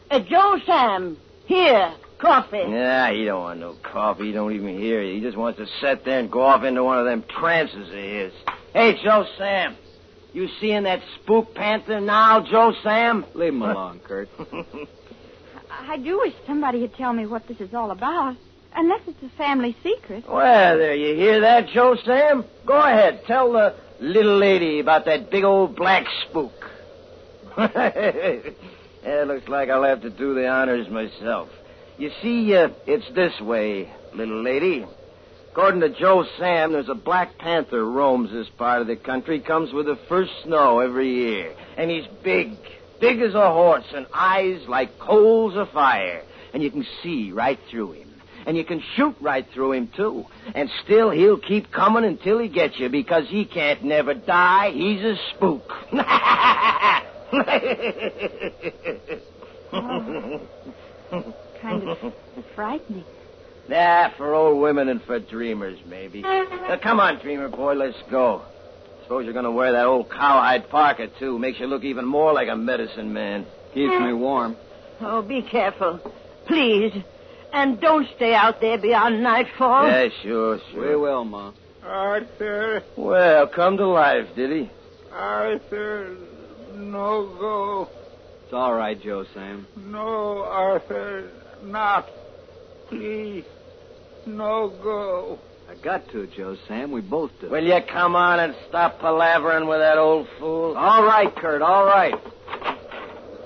Uh, 0.10 0.20
Joe 0.20 0.58
Sam, 0.66 1.18
here, 1.46 1.94
coffee. 2.22 2.64
Yeah, 2.68 3.12
he 3.12 3.26
don't 3.26 3.42
want 3.42 3.60
no 3.60 3.76
coffee. 3.84 4.28
He 4.28 4.32
don't 4.32 4.54
even 4.54 4.78
hear 4.78 5.02
you. 5.02 5.16
He 5.16 5.22
just 5.22 5.36
wants 5.38 5.60
to 5.60 5.66
sit 5.82 6.06
there 6.06 6.20
and 6.20 6.32
go 6.32 6.42
off 6.42 6.64
into 6.64 6.84
one 6.84 7.00
of 7.00 7.06
them 7.06 7.24
trances 7.40 7.90
of 7.90 7.96
his. 7.96 8.34
Hey, 8.74 8.98
Joe 9.04 9.26
Sam. 9.38 9.76
You 10.34 10.48
seeing 10.62 10.84
that 10.84 11.02
spook 11.22 11.54
panther 11.54 12.00
now, 12.00 12.46
Joe 12.50 12.74
Sam? 12.84 13.26
Leave 13.34 13.54
him 13.54 13.62
alone, 13.64 14.00
Kurt. 14.00 14.30
I 15.72 15.98
do 15.98 16.20
wish 16.20 16.34
somebody 16.48 16.80
would 16.80 16.96
tell 16.96 17.12
me 17.12 17.26
what 17.26 17.48
this 17.48 17.60
is 17.60 17.74
all 17.74 17.92
about. 17.92 18.38
Unless 18.74 19.02
it's 19.08 19.22
a 19.24 19.38
family 19.38 19.76
secret. 19.84 20.24
Well, 20.30 20.78
there, 20.78 20.96
you 20.96 21.16
hear 21.16 21.42
that, 21.42 21.68
Joe 21.68 21.98
Sam? 22.06 22.46
Go 22.66 22.78
ahead, 22.78 23.24
tell 23.28 23.52
the 23.52 23.76
little 24.00 24.38
lady 24.38 24.80
about 24.80 25.04
that 25.06 25.30
big 25.30 25.44
old 25.44 25.76
black 25.76 26.06
spook. 26.30 26.54
it 27.58 29.28
looks 29.28 29.50
like 29.50 29.70
I'll 29.70 29.84
have 29.84 30.02
to 30.04 30.10
do 30.10 30.34
the 30.34 30.48
honors 30.48 30.88
myself. 30.90 31.50
You 32.02 32.10
see, 32.24 32.56
uh, 32.56 32.70
it's 32.88 33.06
this 33.14 33.40
way, 33.40 33.88
little 34.16 34.42
lady. 34.42 34.84
According 35.52 35.82
to 35.82 35.90
Joe 35.90 36.26
Sam, 36.40 36.72
there's 36.72 36.90
a 36.90 36.96
black 36.96 37.38
panther 37.38 37.86
roams 37.86 38.32
this 38.32 38.50
part 38.58 38.82
of 38.82 38.88
the 38.88 38.96
country, 38.96 39.40
comes 39.40 39.72
with 39.72 39.86
the 39.86 40.00
first 40.10 40.32
snow 40.44 40.80
every 40.80 41.14
year. 41.14 41.54
And 41.78 41.92
he's 41.92 42.08
big, 42.24 42.54
big 43.00 43.22
as 43.22 43.36
a 43.36 43.54
horse, 43.54 43.86
and 43.94 44.08
eyes 44.16 44.62
like 44.68 44.98
coals 44.98 45.56
of 45.56 45.70
fire. 45.70 46.24
And 46.56 46.64
you 46.64 46.72
can 46.72 46.88
see 47.04 47.32
right 47.32 47.60
through 47.70 47.92
him. 47.92 48.10
And 48.48 48.58
you 48.58 48.66
can 48.66 48.82
shoot 48.96 49.16
right 49.22 49.46
through 49.54 49.74
him, 49.74 49.92
too. 49.96 50.26
And 50.56 50.72
still 50.84 51.12
he'll 51.12 51.38
keep 51.38 51.72
coming 51.72 52.04
until 52.04 52.40
he 52.40 52.48
gets 52.48 52.80
you 52.80 52.90
because 52.90 53.26
he 53.28 53.46
can't 53.46 53.84
never 53.84 54.16
die. 54.16 54.72
He's 54.72 55.04
a 55.04 55.18
spook. 55.36 55.72
Kind 61.86 61.98
of 62.04 62.14
frightening. 62.56 63.06
Nah, 63.70 64.10
for 64.18 64.34
old 64.34 64.62
women 64.62 64.90
and 64.90 65.02
for 65.04 65.20
dreamers, 65.20 65.80
maybe. 65.88 66.22
Now, 66.22 66.78
come 66.82 67.00
on, 67.00 67.20
dreamer 67.20 67.48
boy, 67.50 67.74
let's 67.74 67.98
go. 68.10 68.44
Suppose 69.04 69.24
you're 69.26 69.34
going 69.34 69.46
to 69.46 69.52
wear 69.52 69.72
that 69.74 69.86
old 69.86 70.10
cowhide 70.10 70.70
parka, 70.70 71.08
too. 71.20 71.38
Makes 71.40 71.60
you 71.60 71.68
look 71.68 71.84
even 71.84 72.06
more 72.06 72.34
like 72.34 72.48
a 72.50 72.56
medicine 72.56 73.14
man. 73.14 73.46
Keeps 73.74 73.94
me 74.00 74.14
warm. 74.14 74.56
Oh, 75.00 75.22
be 75.22 75.42
careful. 75.42 76.00
Please. 76.48 76.94
And 77.54 77.80
don't 77.82 78.08
stay 78.16 78.34
out 78.34 78.62
there 78.62 78.78
beyond 78.78 79.22
nightfall. 79.24 79.88
Yeah, 79.88 80.08
sure, 80.22 80.56
We 80.56 80.62
sure. 80.74 81.00
will, 81.00 81.26
Ma. 81.26 81.52
Arthur, 81.84 82.84
Well, 82.96 83.48
come 83.48 83.78
to 83.78 83.88
life, 83.88 84.28
did 84.36 84.52
he? 84.52 84.70
Arthur, 85.12 86.16
no 86.76 87.26
go. 87.40 87.90
It's 88.44 88.54
all 88.54 88.74
right, 88.74 89.02
Joe 89.02 89.26
Sam. 89.34 89.66
No, 89.78 90.44
Arthur, 90.44 91.30
not. 91.64 92.08
Please, 92.90 93.46
no 94.26 94.70
go. 94.84 95.40
I 95.70 95.76
got 95.76 96.10
to, 96.12 96.28
Joe 96.28 96.58
Sam. 96.68 96.92
We 96.92 97.02
both 97.02 97.32
do. 97.40 97.50
Will 97.50 97.64
you 97.64 97.80
come 97.92 98.16
on 98.16 98.40
and 98.40 98.56
stop 98.68 99.00
palavering 99.00 99.68
with 99.70 99.80
that 99.80 99.98
old 99.98 100.28
fool? 100.40 100.76
All 100.78 101.04
right, 101.06 101.34
Kurt, 101.36 101.62
all 101.62 101.86
right. 101.86 102.14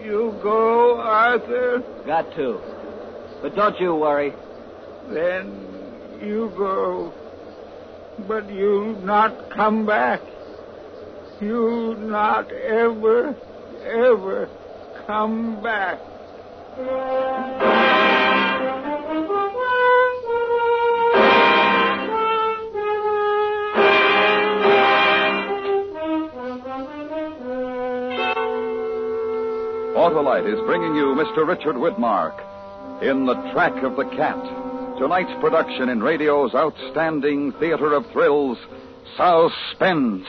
You 0.03 0.37
go, 0.41 0.97
Arthur, 0.99 1.83
Got 2.05 2.33
to. 2.35 2.59
But 3.41 3.55
don't 3.55 3.79
you 3.79 3.95
worry. 3.95 4.33
then 5.09 5.47
you 6.21 6.51
go. 6.57 7.13
But 8.27 8.51
you'll 8.51 8.99
not 9.01 9.49
come 9.51 9.85
back. 9.85 10.21
You'll 11.41 11.95
not 11.97 12.51
ever, 12.51 13.35
ever 13.83 14.49
come 15.05 15.61
back. 15.61 15.99
Autolite 29.95 30.53
is 30.53 30.59
bringing 30.65 30.95
you 30.95 31.15
Mr. 31.15 31.47
Richard 31.47 31.75
Widmark 31.75 32.41
in 33.01 33.25
The 33.25 33.35
Track 33.53 33.81
of 33.83 33.95
the 33.95 34.03
Cat. 34.03 34.35
Tonight's 34.97 35.31
production 35.39 35.87
in 35.87 36.03
radio's 36.03 36.53
outstanding 36.53 37.53
theater 37.53 37.93
of 37.93 38.05
thrills, 38.11 38.57
Suspense. 39.15 40.27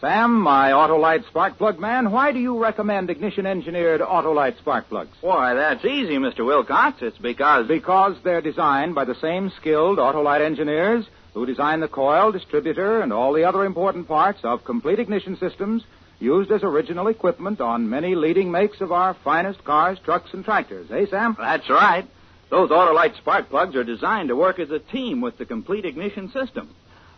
Sam, 0.00 0.40
my 0.40 0.70
Autolite 0.70 1.26
spark 1.26 1.58
plug 1.58 1.80
man, 1.80 2.12
why 2.12 2.30
do 2.30 2.38
you 2.38 2.56
recommend 2.56 3.10
ignition 3.10 3.46
engineered 3.46 4.00
Autolite 4.00 4.56
spark 4.58 4.88
plugs? 4.88 5.16
Why, 5.22 5.54
that's 5.54 5.84
easy, 5.84 6.18
Mr. 6.18 6.46
Wilcox. 6.46 7.02
It's 7.02 7.18
because. 7.18 7.66
Because 7.66 8.14
they're 8.22 8.40
designed 8.40 8.94
by 8.94 9.04
the 9.06 9.16
same 9.16 9.50
skilled 9.60 9.98
Autolite 9.98 10.40
engineers 10.40 11.04
who 11.34 11.46
design 11.46 11.80
the 11.80 11.88
coil, 11.88 12.30
distributor, 12.30 13.00
and 13.00 13.12
all 13.12 13.32
the 13.32 13.42
other 13.42 13.64
important 13.64 14.06
parts 14.06 14.38
of 14.44 14.64
complete 14.64 15.00
ignition 15.00 15.36
systems 15.36 15.82
used 16.20 16.52
as 16.52 16.62
original 16.62 17.08
equipment 17.08 17.60
on 17.60 17.90
many 17.90 18.14
leading 18.14 18.52
makes 18.52 18.80
of 18.80 18.92
our 18.92 19.14
finest 19.24 19.64
cars, 19.64 19.98
trucks, 20.04 20.30
and 20.32 20.44
tractors. 20.44 20.88
Eh, 20.92 21.06
Sam? 21.10 21.34
That's 21.36 21.68
right. 21.68 22.06
Those 22.50 22.70
Autolite 22.70 23.16
spark 23.16 23.50
plugs 23.50 23.74
are 23.74 23.84
designed 23.84 24.28
to 24.28 24.36
work 24.36 24.60
as 24.60 24.70
a 24.70 24.78
team 24.78 25.20
with 25.20 25.38
the 25.38 25.44
complete 25.44 25.84
ignition 25.84 26.30
system. 26.30 26.72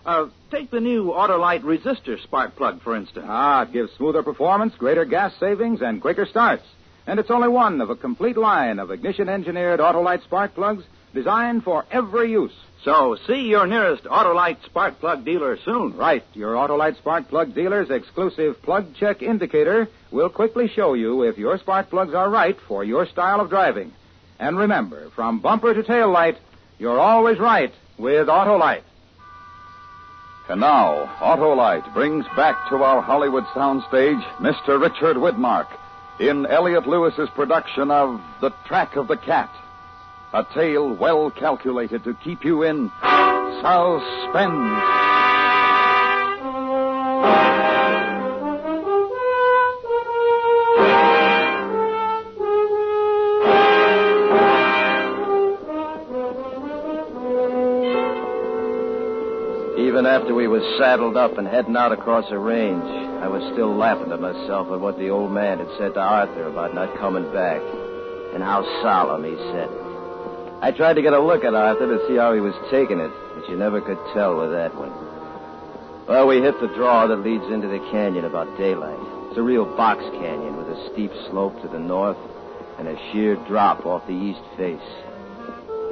Uh, 0.05 0.29
take 0.51 0.71
the 0.71 0.81
new 0.81 1.07
Autolite 1.07 1.63
resistor 1.63 2.21
spark 2.23 2.57
plug, 2.57 2.81
for 2.83 2.97
instance. 2.97 3.27
Ah, 3.29 3.63
it 3.63 3.73
gives 3.73 3.93
smoother 3.97 4.23
performance, 4.23 4.75
greater 4.77 5.05
gas 5.05 5.33
savings, 5.39 5.83
and 5.83 6.01
quicker 6.01 6.27
starts. 6.27 6.65
And 7.07 7.21
it's 7.21 7.31
only 7.31 7.49
one 7.49 7.81
of 7.81 7.91
a 7.91 7.97
complete 7.97 8.37
line 8.37 8.79
of 8.79 8.91
ignition 8.91 9.29
engineered 9.29 9.81
Autolite 9.81 10.23
spark 10.25 10.55
plugs 10.55 10.85
designed 11.13 11.65
for 11.65 11.85
every 11.91 12.31
use. 12.31 12.53
So 12.85 13.17
see 13.27 13.49
your 13.49 13.67
nearest 13.67 14.05
Autolite 14.05 14.65
spark 14.65 15.01
plug 15.01 15.25
dealer 15.25 15.59
soon. 15.65 15.97
Right. 15.97 16.25
Your 16.33 16.55
Autolite 16.55 16.97
spark 16.97 17.29
plug 17.29 17.55
dealer's 17.55 17.91
exclusive 17.91 18.63
plug 18.63 18.95
check 18.99 19.23
indicator 19.23 19.89
will 20.11 20.31
quickly 20.31 20.69
show 20.69 20.95
you 20.95 21.25
if 21.25 21.37
your 21.37 21.59
spark 21.59 21.91
plugs 21.91 22.15
are 22.15 22.31
right 22.31 22.57
for 22.69 22.85
your 22.85 23.07
style 23.07 23.41
of 23.41 23.51
driving. 23.51 23.93
And 24.39 24.57
remember, 24.57 25.11
from 25.11 25.41
bumper 25.41 25.75
to 25.75 25.83
tail 25.83 26.11
light, 26.11 26.39
you're 26.79 26.99
always 26.99 27.39
right 27.39 27.73
with 27.99 28.29
Autolite. 28.29 28.83
And 30.51 30.61
now, 30.63 31.09
Autolite 31.21 31.95
brings 31.95 32.27
back 32.35 32.69
to 32.71 32.83
our 32.83 33.01
Hollywood 33.01 33.45
soundstage 33.55 34.21
Mr. 34.39 34.81
Richard 34.81 35.17
Widmark 35.17 35.69
in 36.19 36.45
Elliot 36.45 36.89
Lewis's 36.89 37.31
production 37.37 37.93
of 37.93 38.21
The 38.41 38.51
Track 38.65 38.97
of 38.97 39.07
the 39.07 39.17
Cat. 39.17 39.49
A 40.33 40.45
tale 40.53 40.93
well 40.93 41.31
calculated 41.31 42.03
to 42.03 42.15
keep 42.15 42.45
you 42.45 42.65
in 42.65 42.91
suspense. 43.63 44.71
Even 60.01 60.13
after 60.13 60.35
we 60.35 60.49
was 60.49 60.63
saddled 60.79 61.19
up 61.19 61.37
and 61.37 61.47
heading 61.47 61.77
out 61.77 61.93
across 61.93 62.27
the 62.31 62.39
range, 62.39 62.89
I 63.21 63.29
was 63.29 63.45
still 63.53 63.77
laughing 63.77 64.09
to 64.09 64.17
myself 64.17 64.73
at 64.73 64.81
what 64.81 64.97
the 64.97 65.11
old 65.11 65.31
man 65.31 65.59
had 65.59 65.69
said 65.77 65.93
to 65.93 66.01
Arthur 66.01 66.49
about 66.49 66.75
not 66.75 66.97
coming 66.97 67.31
back, 67.35 67.61
and 68.33 68.43
how 68.43 68.65
solemn 68.81 69.25
he 69.25 69.37
said 69.53 69.69
it. 69.69 69.83
I 70.63 70.73
tried 70.73 70.95
to 70.95 71.03
get 71.03 71.13
a 71.13 71.21
look 71.21 71.45
at 71.45 71.53
Arthur 71.53 71.85
to 71.85 72.09
see 72.09 72.17
how 72.17 72.33
he 72.33 72.41
was 72.41 72.55
taking 72.71 72.99
it, 72.99 73.13
but 73.35 73.47
you 73.51 73.59
never 73.59 73.83
could 73.83 73.99
tell 74.15 74.41
with 74.41 74.53
that 74.53 74.75
one. 74.75 74.89
Well, 76.09 76.27
we 76.27 76.41
hit 76.41 76.59
the 76.63 76.73
draw 76.73 77.07
that 77.07 77.21
leads 77.21 77.45
into 77.53 77.69
the 77.69 77.85
canyon 77.93 78.25
about 78.25 78.57
daylight. 78.57 78.97
It's 79.29 79.37
a 79.37 79.43
real 79.43 79.67
box 79.77 80.01
canyon 80.17 80.57
with 80.57 80.69
a 80.69 80.81
steep 80.95 81.13
slope 81.29 81.61
to 81.61 81.69
the 81.69 81.79
north 81.79 82.17
and 82.79 82.89
a 82.89 82.97
sheer 83.13 83.37
drop 83.45 83.85
off 83.85 84.07
the 84.07 84.17
east 84.17 84.41
face. 84.57 84.81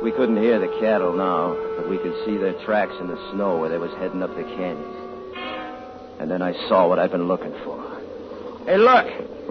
We 0.02 0.12
couldn't 0.12 0.40
hear 0.40 0.58
the 0.60 0.68
cattle 0.80 1.12
now, 1.12 1.56
but 1.76 1.88
we 1.88 1.98
could 1.98 2.14
see 2.24 2.36
their 2.36 2.54
tracks 2.64 2.94
in 3.00 3.08
the 3.08 3.18
snow 3.32 3.58
where 3.58 3.68
they 3.68 3.78
was 3.78 3.90
heading 3.98 4.22
up 4.22 4.34
the 4.36 4.44
canyon. 4.44 4.94
And 6.20 6.30
then 6.30 6.40
I 6.40 6.52
saw 6.68 6.88
what 6.88 6.98
I'd 6.98 7.10
been 7.10 7.26
looking 7.26 7.52
for. 7.64 7.82
Hey, 8.64 8.76
look! 8.78 9.06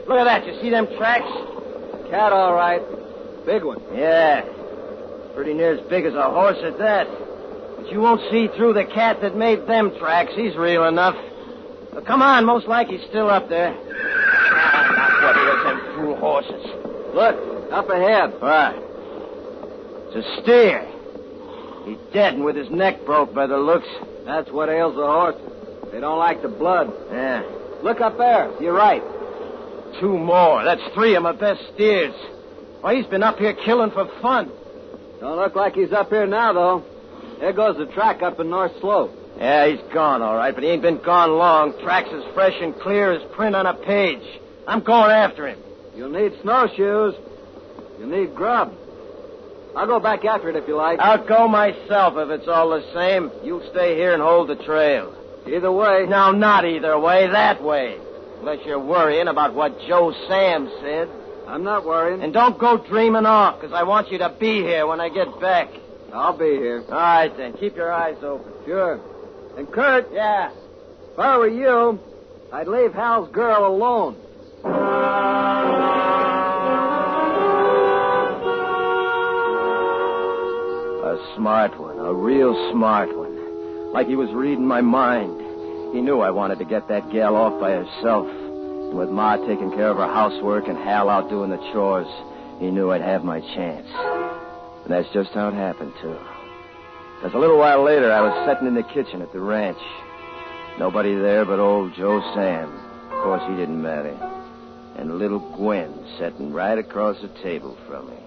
Look 0.07 0.19
at 0.19 0.23
that. 0.23 0.45
You 0.47 0.59
see 0.61 0.69
them 0.69 0.87
tracks? 0.97 1.27
Cat, 2.09 2.31
all 2.31 2.53
right. 2.53 2.81
Big 3.45 3.63
one. 3.63 3.81
Yeah. 3.93 4.41
Pretty 5.35 5.53
near 5.53 5.73
as 5.77 5.89
big 5.89 6.05
as 6.05 6.13
a 6.13 6.29
horse 6.29 6.57
at 6.63 6.77
that. 6.77 7.07
But 7.77 7.91
you 7.91 7.99
won't 7.99 8.21
see 8.31 8.47
through 8.55 8.73
the 8.73 8.85
cat 8.85 9.21
that 9.21 9.35
made 9.35 9.67
them 9.67 9.91
tracks. 9.99 10.31
He's 10.33 10.55
real 10.55 10.85
enough. 10.85 11.15
Well, 11.91 12.03
come 12.05 12.21
on, 12.21 12.45
most 12.45 12.67
like 12.67 12.87
he's 12.87 13.03
still 13.09 13.29
up 13.29 13.49
there. 13.49 13.75
Ah, 13.75 15.19
not 15.21 15.35
what 15.35 15.63
them 15.63 15.95
fool 15.95 16.15
horses. 16.15 16.65
Look, 17.13 17.71
up 17.71 17.89
ahead. 17.89 18.39
What? 18.39 18.75
It's 18.75 18.86
a 20.17 20.41
steer. 20.41 20.85
He's 21.85 21.97
dead 22.13 22.33
and 22.33 22.43
with 22.43 22.55
his 22.55 22.69
neck 22.69 23.05
broke 23.05 23.33
by 23.33 23.47
the 23.47 23.57
looks. 23.57 23.87
That's 24.25 24.51
what 24.51 24.69
ails 24.69 24.95
the 24.95 25.05
horses. 25.05 25.91
They 25.91 25.99
don't 25.99 26.19
like 26.19 26.41
the 26.41 26.49
blood. 26.49 26.91
Yeah. 27.11 27.43
Look 27.81 28.01
up 28.01 28.17
there. 28.17 28.51
You're 28.61 28.73
right. 28.73 29.01
Two 30.01 30.17
more. 30.17 30.63
That's 30.63 30.81
three 30.93 31.15
of 31.15 31.23
my 31.23 31.31
best 31.31 31.61
steers. 31.73 32.13
Why, 32.81 32.95
he's 32.95 33.05
been 33.05 33.23
up 33.23 33.37
here 33.37 33.53
killing 33.53 33.91
for 33.91 34.07
fun. 34.21 34.51
Don't 35.19 35.37
look 35.37 35.55
like 35.55 35.75
he's 35.75 35.93
up 35.93 36.09
here 36.09 36.27
now, 36.27 36.53
though. 36.53 36.83
There 37.39 37.53
goes 37.53 37.77
the 37.77 37.85
track 37.93 38.21
up 38.21 38.39
in 38.39 38.49
North 38.49 38.73
Slope. 38.81 39.11
Yeah, 39.37 39.67
he's 39.67 39.93
gone, 39.93 40.21
all 40.21 40.35
right, 40.35 40.53
but 40.53 40.63
he 40.63 40.69
ain't 40.69 40.81
been 40.81 41.01
gone 41.01 41.37
long. 41.37 41.79
Tracks 41.83 42.09
as 42.11 42.23
fresh 42.33 42.55
and 42.59 42.75
clear 42.79 43.11
as 43.13 43.21
print 43.33 43.55
on 43.55 43.65
a 43.65 43.73
page. 43.73 44.23
I'm 44.67 44.81
going 44.81 45.11
after 45.11 45.47
him. 45.47 45.59
You'll 45.95 46.09
need 46.09 46.33
snowshoes. 46.41 47.15
You'll 47.99 48.09
need 48.09 48.35
grub. 48.35 48.73
I'll 49.77 49.85
go 49.87 49.99
back 49.99 50.25
after 50.25 50.49
it 50.49 50.55
if 50.55 50.67
you 50.67 50.75
like. 50.75 50.99
I'll 50.99 51.23
go 51.25 51.47
myself 51.47 52.15
if 52.17 52.29
it's 52.31 52.47
all 52.47 52.69
the 52.71 52.83
same. 52.93 53.31
You 53.45 53.61
stay 53.71 53.95
here 53.95 54.13
and 54.13 54.21
hold 54.21 54.49
the 54.49 54.55
trail. 54.55 55.13
Either 55.47 55.71
way. 55.71 56.05
No, 56.09 56.31
not 56.31 56.65
either 56.65 56.97
way, 56.99 57.27
that 57.27 57.61
way. 57.63 57.99
Unless 58.39 58.65
you're 58.65 58.83
worrying 58.83 59.27
about 59.27 59.53
what 59.53 59.79
Joe 59.87 60.13
Sam 60.27 60.69
said. 60.81 61.07
I'm 61.47 61.63
not 61.63 61.85
worrying. 61.85 62.23
And 62.23 62.33
don't 62.33 62.57
go 62.57 62.77
dreaming 62.77 63.25
off, 63.25 63.61
because 63.61 63.73
I 63.73 63.83
want 63.83 64.11
you 64.11 64.17
to 64.17 64.29
be 64.39 64.61
here 64.63 64.85
when 64.87 64.99
I 64.99 65.09
get 65.09 65.39
back. 65.39 65.69
I'll 66.11 66.37
be 66.37 66.55
here. 66.55 66.83
All 66.89 66.93
right, 66.95 67.35
then. 67.37 67.53
Keep 67.53 67.75
your 67.75 67.91
eyes 67.91 68.17
open. 68.23 68.51
Sure. 68.65 68.99
And 69.57 69.71
Kurt, 69.71 70.11
Yeah. 70.11 70.51
if 71.13 71.19
I 71.19 71.37
were 71.37 71.47
you, 71.47 71.99
I'd 72.51 72.67
leave 72.67 72.93
Hal's 72.93 73.29
girl 73.31 73.65
alone. 73.67 74.15
Smart 81.37 81.79
one, 81.79 81.99
a 81.99 82.13
real 82.13 82.53
smart 82.71 83.15
one. 83.15 83.93
Like 83.93 84.07
he 84.07 84.15
was 84.15 84.29
reading 84.33 84.65
my 84.65 84.81
mind. 84.81 85.39
He 85.95 86.01
knew 86.01 86.19
I 86.19 86.31
wanted 86.31 86.59
to 86.59 86.65
get 86.65 86.89
that 86.89 87.09
gal 87.11 87.35
off 87.35 87.59
by 87.61 87.71
herself. 87.71 88.27
And 88.27 88.97
with 88.97 89.09
Ma 89.09 89.37
taking 89.37 89.71
care 89.71 89.89
of 89.89 89.97
her 89.97 90.07
housework 90.07 90.67
and 90.67 90.77
Hal 90.77 91.09
out 91.09 91.29
doing 91.29 91.49
the 91.49 91.57
chores, 91.71 92.07
he 92.59 92.71
knew 92.71 92.91
I'd 92.91 93.01
have 93.01 93.23
my 93.23 93.39
chance. 93.39 93.87
And 94.83 94.91
that's 94.91 95.07
just 95.13 95.31
how 95.31 95.49
it 95.49 95.53
happened, 95.53 95.93
too. 96.01 96.17
Because 97.15 97.33
a 97.33 97.39
little 97.39 97.57
while 97.57 97.83
later, 97.83 98.11
I 98.11 98.21
was 98.21 98.47
sitting 98.47 98.67
in 98.67 98.75
the 98.75 98.83
kitchen 98.83 99.21
at 99.21 99.31
the 99.31 99.39
ranch. 99.39 99.79
Nobody 100.79 101.15
there 101.15 101.45
but 101.45 101.59
old 101.59 101.93
Joe 101.95 102.21
Sam. 102.35 102.69
Of 103.11 103.23
course, 103.23 103.43
he 103.49 103.55
didn't 103.55 103.81
matter. 103.81 104.15
and 104.97 105.19
little 105.19 105.39
Gwen 105.55 105.93
sitting 106.19 106.51
right 106.51 106.77
across 106.77 107.21
the 107.21 107.29
table 107.43 107.77
from 107.87 108.09
me. 108.09 108.26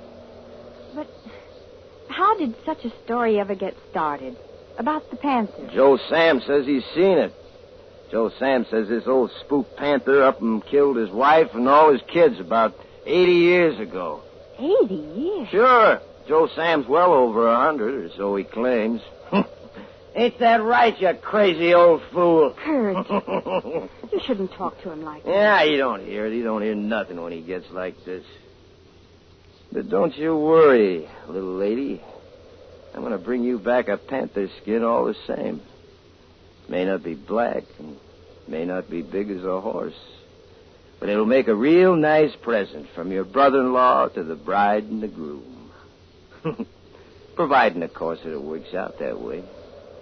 How 2.10 2.36
did 2.36 2.54
such 2.66 2.84
a 2.84 2.90
story 3.04 3.38
ever 3.38 3.54
get 3.54 3.74
started? 3.90 4.36
About 4.78 5.08
the 5.10 5.16
panther? 5.16 5.70
Joe 5.72 5.98
Sam 6.08 6.40
says 6.44 6.66
he's 6.66 6.84
seen 6.94 7.18
it. 7.18 7.32
Joe 8.10 8.30
Sam 8.38 8.66
says 8.68 8.88
this 8.88 9.06
old 9.06 9.30
spook 9.40 9.76
panther 9.76 10.24
up 10.24 10.40
and 10.42 10.64
killed 10.66 10.96
his 10.96 11.10
wife 11.10 11.54
and 11.54 11.68
all 11.68 11.92
his 11.92 12.02
kids 12.12 12.40
about 12.40 12.74
80 13.06 13.32
years 13.32 13.78
ago. 13.78 14.22
80 14.58 14.94
years? 14.94 15.48
Sure. 15.50 16.00
Joe 16.26 16.48
Sam's 16.56 16.86
well 16.88 17.12
over 17.12 17.46
a 17.46 17.56
hundred, 17.56 18.06
or 18.06 18.10
so 18.16 18.34
he 18.34 18.44
claims. 18.44 19.00
Ain't 20.16 20.38
that 20.40 20.62
right, 20.62 21.00
you 21.00 21.12
crazy 21.22 21.72
old 21.72 22.02
fool? 22.12 22.54
Kurt, 22.64 23.08
you 24.12 24.20
shouldn't 24.26 24.52
talk 24.52 24.80
to 24.82 24.90
him 24.90 25.04
like 25.04 25.24
that. 25.24 25.30
Yeah, 25.30 25.64
he 25.64 25.76
don't 25.76 26.04
hear 26.04 26.26
it. 26.26 26.32
He 26.32 26.42
don't 26.42 26.62
hear 26.62 26.74
nothing 26.74 27.22
when 27.22 27.30
he 27.32 27.40
gets 27.40 27.70
like 27.70 28.04
this. 28.04 28.24
But 29.72 29.88
don't 29.88 30.16
you 30.16 30.36
worry, 30.36 31.08
little 31.28 31.54
lady. 31.54 32.02
I'm 32.92 33.00
going 33.00 33.12
to 33.12 33.18
bring 33.18 33.44
you 33.44 33.58
back 33.58 33.88
a 33.88 33.96
panther 33.96 34.48
skin 34.60 34.82
all 34.82 35.04
the 35.04 35.14
same. 35.26 35.62
May 36.68 36.84
not 36.84 37.04
be 37.04 37.14
black 37.14 37.62
and 37.78 37.96
may 38.48 38.64
not 38.64 38.90
be 38.90 39.02
big 39.02 39.30
as 39.30 39.44
a 39.44 39.60
horse. 39.60 39.94
But 40.98 41.08
it'll 41.08 41.24
make 41.24 41.48
a 41.48 41.54
real 41.54 41.94
nice 41.94 42.34
present 42.42 42.88
from 42.94 43.12
your 43.12 43.24
brother-in-law 43.24 44.08
to 44.08 44.24
the 44.24 44.34
bride 44.34 44.84
and 44.84 45.02
the 45.02 45.08
groom. 45.08 45.70
Providing, 47.36 47.82
of 47.82 47.94
course, 47.94 48.18
that 48.24 48.32
it 48.32 48.42
works 48.42 48.74
out 48.74 48.98
that 48.98 49.20
way. 49.20 49.42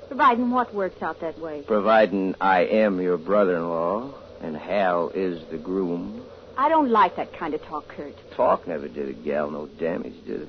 Providing 0.08 0.50
what 0.50 0.74
works 0.74 1.02
out 1.02 1.20
that 1.20 1.38
way. 1.38 1.62
Providing 1.66 2.34
I 2.40 2.64
am 2.64 3.00
your 3.00 3.18
brother-in-law 3.18 4.14
and 4.40 4.56
Hal 4.56 5.10
is 5.10 5.42
the 5.50 5.58
groom. 5.58 6.24
I 6.58 6.68
don't 6.68 6.90
like 6.90 7.14
that 7.14 7.32
kind 7.38 7.54
of 7.54 7.62
talk, 7.62 7.86
Kurt. 7.86 8.14
Talk 8.34 8.66
never 8.66 8.88
did 8.88 9.08
a 9.08 9.12
gal 9.12 9.48
no 9.48 9.68
damage, 9.78 10.14
did 10.26 10.42
it? 10.42 10.48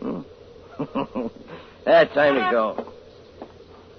Hmm? 0.00 0.20
That's 1.86 2.12
time 2.12 2.34
to 2.34 2.48
go. 2.50 2.92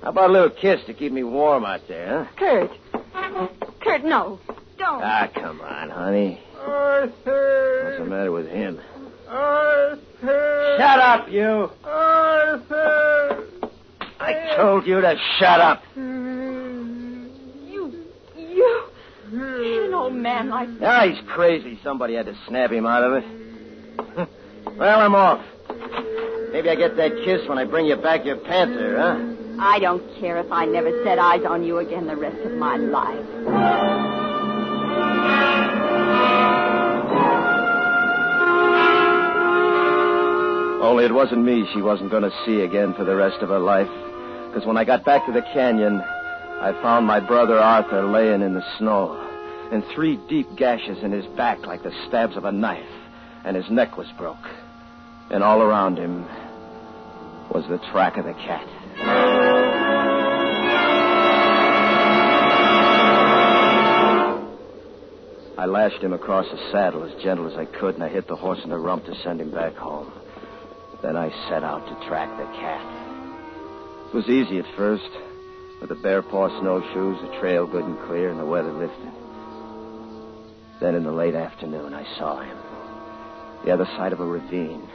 How 0.03 0.09
about 0.09 0.29
a 0.29 0.33
little 0.33 0.51
kiss 0.51 0.85
to 0.85 0.93
keep 0.93 1.11
me 1.11 1.23
warm 1.23 1.65
out 1.65 1.81
there, 1.87 2.25
huh? 2.25 2.31
Kurt. 2.37 2.69
Kurt, 3.81 4.03
no. 4.03 4.39
Don't. 4.77 5.01
Ah, 5.03 5.27
come 5.33 5.59
on, 5.61 5.89
honey. 5.89 6.39
Arthur. 6.59 7.81
What's 7.85 7.97
the 7.97 8.05
matter 8.05 8.31
with 8.31 8.47
him? 8.47 8.79
Arthur. 9.27 10.75
Shut 10.77 10.99
up, 10.99 11.29
you. 11.29 11.71
Arthur. 11.83 13.47
I 14.19 14.55
told 14.55 14.85
you 14.85 15.01
to 15.01 15.15
shut 15.39 15.59
up. 15.59 15.81
You. 15.95 17.31
You. 18.37 18.83
Hit 19.31 19.83
an 19.87 19.93
old 19.95 20.12
man 20.23 20.49
like 20.49 20.79
that. 20.79 21.03
Ah, 21.03 21.07
he's 21.07 21.21
crazy. 21.27 21.77
Somebody 21.83 22.15
had 22.15 22.25
to 22.25 22.35
snap 22.47 22.71
him 22.71 22.85
out 22.85 23.03
of 23.03 23.23
it. 23.23 24.27
well, 24.77 24.99
I'm 24.99 25.13
off. 25.13 25.45
Maybe 26.51 26.69
I 26.69 26.75
get 26.75 26.95
that 26.95 27.11
kiss 27.25 27.47
when 27.47 27.57
I 27.57 27.65
bring 27.65 27.85
you 27.85 27.97
back 27.97 28.25
your 28.25 28.37
panther, 28.37 28.97
huh? 28.97 29.61
I 29.61 29.79
don't 29.79 30.03
care 30.19 30.37
if 30.39 30.51
I 30.51 30.65
never 30.65 31.03
set 31.03 31.19
eyes 31.19 31.43
on 31.47 31.63
you 31.63 31.77
again 31.77 32.07
the 32.07 32.15
rest 32.15 32.37
of 32.45 32.53
my 32.53 32.77
life. 32.77 33.25
Only 40.81 41.05
it 41.05 41.13
wasn't 41.13 41.43
me 41.43 41.67
she 41.73 41.81
wasn't 41.81 42.11
going 42.11 42.23
to 42.23 42.31
see 42.45 42.61
again 42.61 42.93
for 42.93 43.03
the 43.03 43.15
rest 43.15 43.41
of 43.41 43.49
her 43.49 43.59
life. 43.59 43.89
Because 44.47 44.65
when 44.65 44.77
I 44.77 44.83
got 44.83 45.03
back 45.03 45.25
to 45.25 45.31
the 45.31 45.41
canyon, 45.53 46.01
I 46.01 46.71
found 46.81 47.07
my 47.07 47.19
brother 47.19 47.57
Arthur 47.57 48.03
laying 48.05 48.41
in 48.41 48.53
the 48.53 48.63
snow, 48.77 49.32
and 49.73 49.83
three 49.95 50.17
deep 50.29 50.55
gashes 50.55 51.01
in 51.01 51.11
his 51.11 51.25
back 51.35 51.65
like 51.65 51.81
the 51.81 51.91
stabs 52.07 52.37
of 52.37 52.45
a 52.45 52.51
knife, 52.51 52.85
and 53.43 53.55
his 53.57 53.67
neck 53.71 53.97
was 53.97 54.07
broke. 54.19 54.47
And 55.31 55.43
all 55.43 55.63
around 55.63 55.97
him 55.97 56.25
was 57.49 57.65
the 57.67 57.79
track 57.91 58.17
of 58.17 58.25
the 58.25 58.33
cat. 58.33 58.67
I 65.57 65.65
lashed 65.65 66.03
him 66.03 66.13
across 66.13 66.45
the 66.51 66.71
saddle 66.71 67.03
as 67.03 67.23
gentle 67.23 67.51
as 67.51 67.57
I 67.57 67.65
could, 67.65 67.95
and 67.95 68.03
I 68.03 68.09
hit 68.09 68.27
the 68.27 68.35
horse 68.35 68.59
in 68.63 68.69
the 68.69 68.77
rump 68.77 69.05
to 69.05 69.15
send 69.23 69.41
him 69.41 69.49
back 69.49 69.73
home. 69.73 70.11
Then 71.01 71.17
I 71.17 71.31
set 71.49 71.63
out 71.63 71.87
to 71.87 72.07
track 72.07 72.29
the 72.37 72.45
cat. 72.59 74.09
It 74.09 74.13
was 74.13 74.29
easy 74.29 74.59
at 74.59 74.75
first, 74.77 75.09
with 75.81 75.89
the 75.89 75.95
bear 75.95 76.21
paw 76.21 76.49
snowshoes, 76.59 77.19
the 77.23 77.39
trail 77.39 77.65
good 77.65 77.85
and 77.85 77.97
clear, 78.01 78.29
and 78.29 78.39
the 78.39 78.45
weather 78.45 78.71
lifted. 78.71 79.22
Then 80.83 80.95
in 80.95 81.05
the 81.05 81.13
late 81.13 81.33
afternoon, 81.33 81.93
I 81.93 82.03
saw 82.17 82.41
him. 82.41 82.57
The 83.63 83.71
other 83.71 83.85
side 83.95 84.11
of 84.11 84.19
a 84.19 84.25
ravine, 84.25 84.85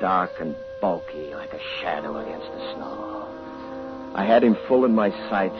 dark 0.00 0.32
and 0.40 0.56
bulky 0.80 1.32
like 1.32 1.52
a 1.52 1.60
shadow 1.80 2.18
against 2.18 2.48
the 2.48 2.74
snow. 2.74 4.12
I 4.16 4.24
had 4.24 4.42
him 4.42 4.56
full 4.66 4.84
in 4.84 4.96
my 4.96 5.10
sights. 5.30 5.54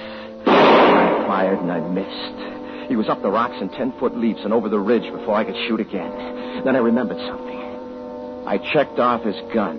I 0.49 1.25
fired 1.29 1.61
and 1.61 1.71
I 1.71 1.79
missed. 1.79 2.89
He 2.89 2.97
was 2.97 3.09
up 3.09 3.23
the 3.23 3.31
rocks 3.31 3.55
in 3.61 3.69
ten 3.69 3.93
foot 4.01 4.17
leaps 4.17 4.41
and 4.43 4.53
over 4.53 4.69
the 4.69 4.81
ridge 4.81 5.13
before 5.13 5.37
I 5.37 5.45
could 5.45 5.69
shoot 5.69 5.79
again. 5.79 6.65
Then 6.65 6.75
I 6.75 6.81
remembered 6.81 7.19
something. 7.19 8.49
I 8.49 8.59
checked 8.73 8.99
off 8.99 9.23
his 9.23 9.37
gun. 9.55 9.79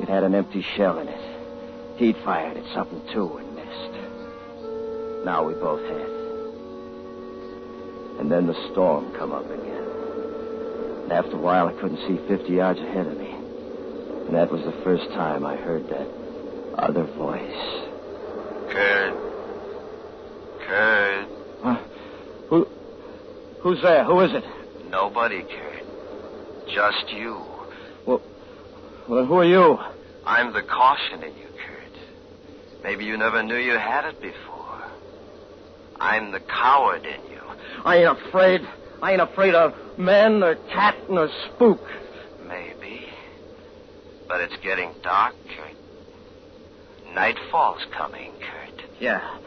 It 0.00 0.08
had 0.08 0.24
an 0.24 0.34
empty 0.34 0.64
shell 0.74 1.00
in 1.00 1.08
it. 1.08 1.98
He'd 1.98 2.16
fired 2.24 2.56
at 2.56 2.64
something 2.72 3.02
too 3.12 3.36
and 3.36 3.54
missed. 3.54 5.26
Now 5.26 5.44
we 5.44 5.52
both 5.52 5.82
had. 5.82 6.13
And 8.18 8.30
then 8.30 8.46
the 8.46 8.54
storm 8.72 9.12
come 9.16 9.32
up 9.32 9.44
again. 9.44 9.84
And 11.04 11.12
after 11.12 11.36
a 11.36 11.40
while, 11.40 11.68
I 11.68 11.72
couldn't 11.72 11.98
see 12.08 12.18
50 12.28 12.52
yards 12.52 12.80
ahead 12.80 13.06
of 13.06 13.18
me. 13.18 13.30
And 14.26 14.34
that 14.34 14.50
was 14.50 14.62
the 14.64 14.72
first 14.82 15.08
time 15.10 15.44
I 15.44 15.56
heard 15.56 15.88
that 15.88 16.08
other 16.78 17.04
voice. 17.04 17.90
Kurt. 18.70 19.14
Kurt. 20.66 21.28
Who? 22.48 22.66
Who's 23.60 23.82
there? 23.82 24.04
Who 24.04 24.20
is 24.20 24.32
it? 24.32 24.44
Nobody, 24.90 25.42
Kurt. 25.42 26.66
Just 26.74 27.12
you. 27.12 27.42
Well, 28.06 28.22
well, 29.08 29.26
who 29.26 29.34
are 29.34 29.44
you? 29.44 29.78
I'm 30.26 30.52
the 30.52 30.62
caution 30.62 31.22
in 31.22 31.36
you, 31.36 31.48
Kurt. 31.48 32.82
Maybe 32.82 33.04
you 33.04 33.16
never 33.18 33.42
knew 33.42 33.56
you 33.56 33.78
had 33.78 34.06
it 34.06 34.20
before. 34.22 34.82
I'm 36.00 36.32
the 36.32 36.40
coward 36.40 37.04
in 37.04 37.30
you. 37.30 37.33
I 37.84 37.98
ain't 37.98 38.18
afraid. 38.18 38.60
I 39.02 39.12
ain't 39.12 39.20
afraid 39.20 39.54
of 39.54 39.74
men 39.98 40.42
or 40.42 40.54
cat 40.72 40.96
nor 41.10 41.28
spook. 41.46 41.80
Maybe. 42.46 43.06
But 44.28 44.40
it's 44.40 44.56
getting 44.62 44.92
dark, 45.02 45.34
Kurt. 45.56 47.14
Nightfall's 47.14 47.84
coming, 47.96 48.32
Kurt. 48.40 48.84
Yeah. 49.00 49.38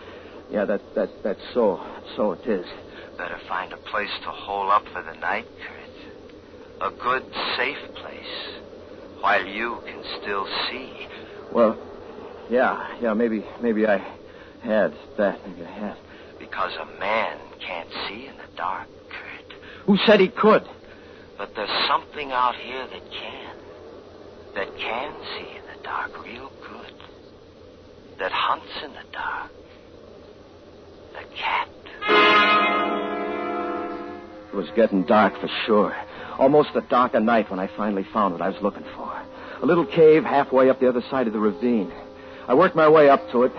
Yeah, 0.52 0.66
that, 0.66 0.82
that, 0.96 1.10
that's 1.24 1.42
so. 1.54 1.82
So 2.16 2.34
it 2.34 2.48
is. 2.48 2.66
Better 3.18 3.40
find 3.48 3.74
a 3.74 3.78
place 3.78 4.12
to 4.24 4.30
hole 4.30 4.72
up 4.72 4.84
for 4.94 5.02
the 5.02 5.20
night, 5.20 5.46
Kurt. 6.80 6.92
A 6.94 6.96
good, 7.04 7.24
safe 7.58 7.78
place. 7.96 8.62
While 9.22 9.46
you 9.46 9.80
can 9.86 10.04
still 10.22 10.48
see. 10.70 11.08
Well, 11.52 11.78
yeah, 12.50 12.96
yeah, 13.02 13.14
maybe, 13.14 13.44
maybe 13.62 13.88
I 13.88 13.98
had 14.62 14.94
that. 15.18 15.40
Maybe 15.48 15.66
I 15.66 15.72
had. 15.72 15.98
Because 16.40 16.72
a 16.76 17.00
man 17.00 17.38
can't 17.60 17.90
see 18.08 18.28
in 18.28 18.38
the 18.38 18.56
dark, 18.56 18.88
Kurt. 19.10 19.54
Who 19.86 19.98
said 20.06 20.20
he 20.20 20.28
could? 20.30 20.64
But 21.38 21.56
there's 21.56 21.88
something 21.88 22.32
out 22.32 22.56
here 22.56 22.88
that 22.88 23.12
can. 23.12 23.56
That 24.56 24.76
can 24.78 25.14
see 25.36 25.58
in 25.58 25.64
the 25.76 25.84
dark 25.84 26.12
real 26.24 26.52
good. 26.62 26.94
That 28.20 28.32
hunts 28.32 28.66
in 28.84 28.92
the 28.92 29.04
dark. 29.12 29.52
The 31.14 31.24
cat. 31.36 31.70
It 34.52 34.56
was 34.56 34.70
getting 34.76 35.04
dark 35.04 35.40
for 35.40 35.50
sure. 35.66 35.96
Almost 36.40 36.70
a 36.76 36.82
dark 36.82 37.14
of 37.14 37.24
night 37.24 37.50
when 37.52 37.60
I 37.60 37.68
finally 37.78 38.06
found 38.12 38.34
what 38.34 38.42
I 38.42 38.50
was 38.50 38.62
looking 38.62 38.86
for. 38.96 39.14
A 39.62 39.66
little 39.66 39.86
cave 39.86 40.24
halfway 40.24 40.70
up 40.70 40.80
the 40.80 40.90
other 40.90 41.04
side 41.10 41.28
of 41.28 41.34
the 41.34 41.40
ravine. 41.40 41.92
I 42.48 42.54
worked 42.54 42.76
my 42.76 42.88
way 42.88 43.10
up 43.10 43.30
to 43.32 43.44
it 43.44 43.52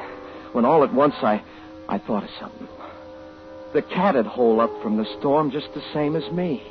when 0.53 0.65
all 0.65 0.83
at 0.83 0.93
once 0.93 1.15
I, 1.23 1.43
I 1.89 1.99
thought 1.99 2.25
of 2.25 2.31
something. 2.39 2.69
The 3.73 3.83
cat 3.83 4.15
would 4.15 4.27
hole 4.27 4.61
up 4.61 4.71
from 4.83 4.97
the 4.97 5.07
storm 5.19 5.51
just 5.51 5.73
the 5.75 5.83
same 5.93 6.17
as 6.17 6.31
me. 6.33 6.63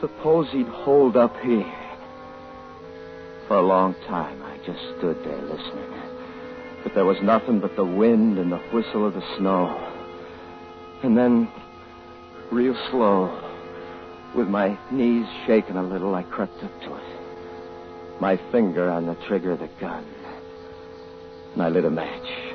Suppose 0.00 0.48
he'd 0.50 0.66
holed 0.66 1.16
up 1.16 1.34
here. 1.40 1.72
For 3.46 3.56
a 3.56 3.62
long 3.62 3.94
time, 4.06 4.42
I 4.42 4.56
just 4.58 4.80
stood 4.98 5.22
there 5.24 5.40
listening. 5.42 5.90
But 6.82 6.94
there 6.94 7.04
was 7.04 7.20
nothing 7.22 7.60
but 7.60 7.76
the 7.76 7.84
wind 7.84 8.38
and 8.38 8.52
the 8.52 8.58
whistle 8.72 9.06
of 9.06 9.14
the 9.14 9.36
snow. 9.38 9.68
And 11.02 11.16
then, 11.16 11.50
real 12.50 12.76
slow, 12.90 13.40
with 14.34 14.48
my 14.48 14.78
knees 14.90 15.26
shaking 15.46 15.76
a 15.76 15.82
little, 15.82 16.14
I 16.14 16.22
crept 16.24 16.62
up 16.62 16.80
to 16.82 16.96
it. 16.96 18.20
My 18.20 18.38
finger 18.50 18.90
on 18.90 19.06
the 19.06 19.14
trigger 19.26 19.52
of 19.52 19.60
the 19.60 19.68
gun. 19.80 20.06
And 21.54 21.62
I 21.62 21.68
lit 21.68 21.84
a 21.84 21.90
match. 21.90 22.53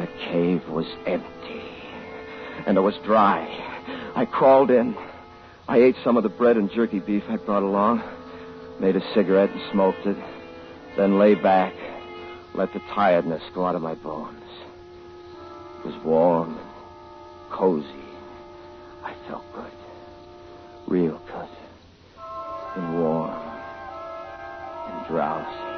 The 0.00 0.06
cave 0.06 0.66
was 0.70 0.86
empty. 1.04 1.60
and 2.66 2.78
it 2.78 2.80
was 2.80 2.94
dry. 3.04 3.46
I 4.16 4.24
crawled 4.24 4.70
in. 4.70 4.96
I 5.68 5.78
ate 5.78 5.96
some 6.02 6.16
of 6.16 6.22
the 6.22 6.30
bread 6.30 6.56
and 6.56 6.70
jerky 6.70 7.00
beef 7.00 7.22
I 7.28 7.36
brought 7.36 7.62
along, 7.62 8.02
made 8.80 8.96
a 8.96 9.14
cigarette 9.14 9.50
and 9.50 9.60
smoked 9.70 10.06
it, 10.06 10.16
then 10.96 11.18
lay 11.18 11.34
back, 11.34 11.74
let 12.54 12.72
the 12.72 12.80
tiredness 12.94 13.42
go 13.54 13.66
out 13.66 13.74
of 13.74 13.82
my 13.82 13.94
bones. 13.94 14.42
It 15.80 15.86
was 15.86 16.02
warm 16.02 16.56
and 16.56 17.50
cozy. 17.50 17.86
I 19.04 19.14
felt 19.28 19.44
good. 19.54 19.72
Real 20.86 21.20
good. 21.26 21.48
And 22.76 23.00
warm. 23.00 23.30
And 24.88 25.06
drowsy. 25.08 25.69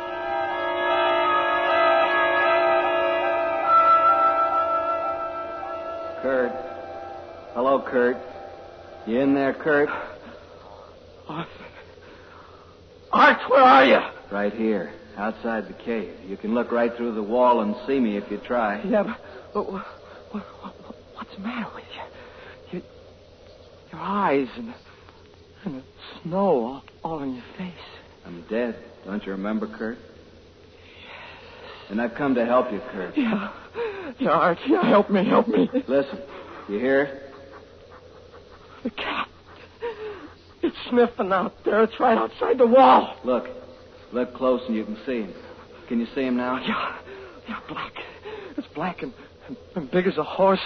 Kurt. 6.22 6.52
Hello, 7.52 7.82
Kurt. 7.82 8.16
You 9.06 9.18
in 9.18 9.34
there, 9.34 9.52
Kurt? 9.52 9.88
Art, 11.28 11.48
Art 13.10 13.50
where 13.50 13.60
are 13.60 13.84
you? 13.84 13.98
Right 14.30 14.52
here, 14.52 14.94
outside 15.16 15.66
the 15.68 15.74
cave. 15.84 16.14
You 16.24 16.36
can 16.36 16.54
look 16.54 16.70
right 16.70 16.96
through 16.96 17.16
the 17.16 17.22
wall 17.22 17.62
and 17.62 17.74
see 17.88 17.98
me 17.98 18.16
if 18.16 18.30
you 18.30 18.38
try. 18.38 18.80
Yeah, 18.84 19.02
but, 19.02 19.18
but 19.52 19.72
what, 19.72 19.84
what, 20.30 20.44
what, 20.62 20.96
what's 21.16 21.34
the 21.34 21.42
matter 21.42 21.68
with 21.74 21.84
you? 21.92 22.78
Your, 22.78 22.82
your 23.90 24.00
eyes 24.00 24.48
and, 24.56 24.74
and 25.64 25.74
the 25.74 25.82
snow 26.22 26.38
all, 26.38 26.82
all 27.02 27.18
on 27.18 27.34
your 27.34 27.44
face. 27.58 27.74
I'm 28.24 28.44
dead. 28.48 28.76
Don't 29.04 29.26
you 29.26 29.32
remember, 29.32 29.66
Kurt? 29.66 29.98
Yes. 29.98 31.90
And 31.90 32.00
I've 32.00 32.14
come 32.14 32.36
to 32.36 32.46
help 32.46 32.70
you, 32.70 32.80
Kurt. 32.92 33.18
Yeah. 33.18 33.52
Yeah, 34.18 34.54
help 34.88 35.10
me, 35.10 35.24
help 35.24 35.48
me. 35.48 35.68
Listen, 35.88 36.20
you 36.68 36.78
hear? 36.78 37.22
The 38.82 38.90
cat. 38.90 39.28
It's 40.62 40.76
sniffing 40.90 41.32
out 41.32 41.64
there. 41.64 41.82
It's 41.82 41.98
right 41.98 42.16
outside 42.16 42.58
the 42.58 42.66
wall. 42.66 43.16
Look. 43.24 43.48
Look 44.12 44.34
close 44.34 44.60
and 44.66 44.76
you 44.76 44.84
can 44.84 44.96
see 45.06 45.22
him. 45.22 45.34
Can 45.88 45.98
you 45.98 46.06
see 46.14 46.22
him 46.22 46.36
now? 46.36 46.58
Yeah. 46.64 46.98
Yeah, 47.48 47.60
black. 47.68 47.92
It's 48.56 48.66
black 48.68 49.02
and, 49.02 49.12
and, 49.48 49.56
and 49.74 49.90
big 49.90 50.06
as 50.06 50.18
a 50.18 50.22
horse. 50.22 50.60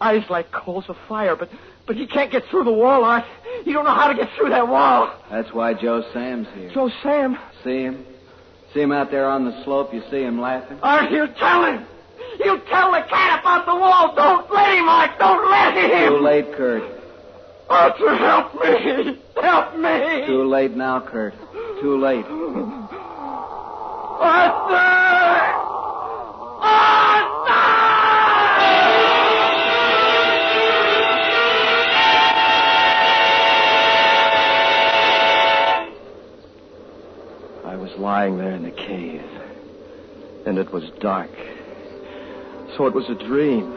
Eyes 0.00 0.24
like 0.28 0.50
coals 0.52 0.84
of 0.88 0.96
fire, 1.08 1.36
but 1.36 1.48
but 1.86 1.96
he 1.96 2.06
can't 2.06 2.32
get 2.32 2.42
through 2.50 2.64
the 2.64 2.72
wall, 2.72 3.04
Art. 3.04 3.24
You 3.64 3.72
don't 3.72 3.84
know 3.84 3.94
how 3.94 4.08
to 4.08 4.14
get 4.14 4.28
through 4.36 4.50
that 4.50 4.66
wall. 4.68 5.14
That's 5.30 5.52
why 5.52 5.74
Joe 5.74 6.02
Sam's 6.12 6.48
here. 6.54 6.70
Joe 6.72 6.90
Sam? 7.02 7.38
See 7.62 7.82
him? 7.82 8.04
See 8.72 8.80
him 8.80 8.90
out 8.92 9.10
there 9.10 9.26
on 9.26 9.44
the 9.44 9.64
slope? 9.64 9.94
You 9.94 10.02
see 10.10 10.22
him 10.22 10.40
laughing? 10.40 10.78
Art, 10.82 11.10
you 11.10 11.26
tell 11.38 11.64
him. 11.64 11.86
You 12.44 12.60
tell 12.68 12.92
the 12.92 13.00
cat 13.08 13.40
about 13.40 13.64
the 13.64 13.74
wall. 13.74 14.14
Don't 14.14 14.52
let 14.52 14.76
him, 14.76 14.88
Art. 14.88 15.18
Don't 15.18 15.50
let 15.50 15.74
him. 15.74 16.12
Too 16.12 16.20
late, 16.20 16.52
Kurt. 16.52 16.82
Oh, 16.82 17.74
Arthur, 17.74 18.16
help 18.16 18.54
me. 18.62 19.18
Help 19.40 19.76
me. 19.78 20.26
Too 20.26 20.44
late 20.44 20.72
now, 20.72 21.00
Kurt. 21.00 21.34
Too 21.80 21.96
late. 21.98 22.26
Arthur! 24.20 24.74
I 37.64 37.76
was 37.76 37.92
lying 37.96 38.36
there 38.36 38.52
in 38.52 38.62
the 38.62 38.70
cave, 38.70 39.24
and 40.46 40.58
it 40.58 40.70
was 40.70 40.84
dark. 41.00 41.30
So 42.76 42.86
it 42.86 42.94
was 42.94 43.08
a 43.08 43.14
dream. 43.14 43.72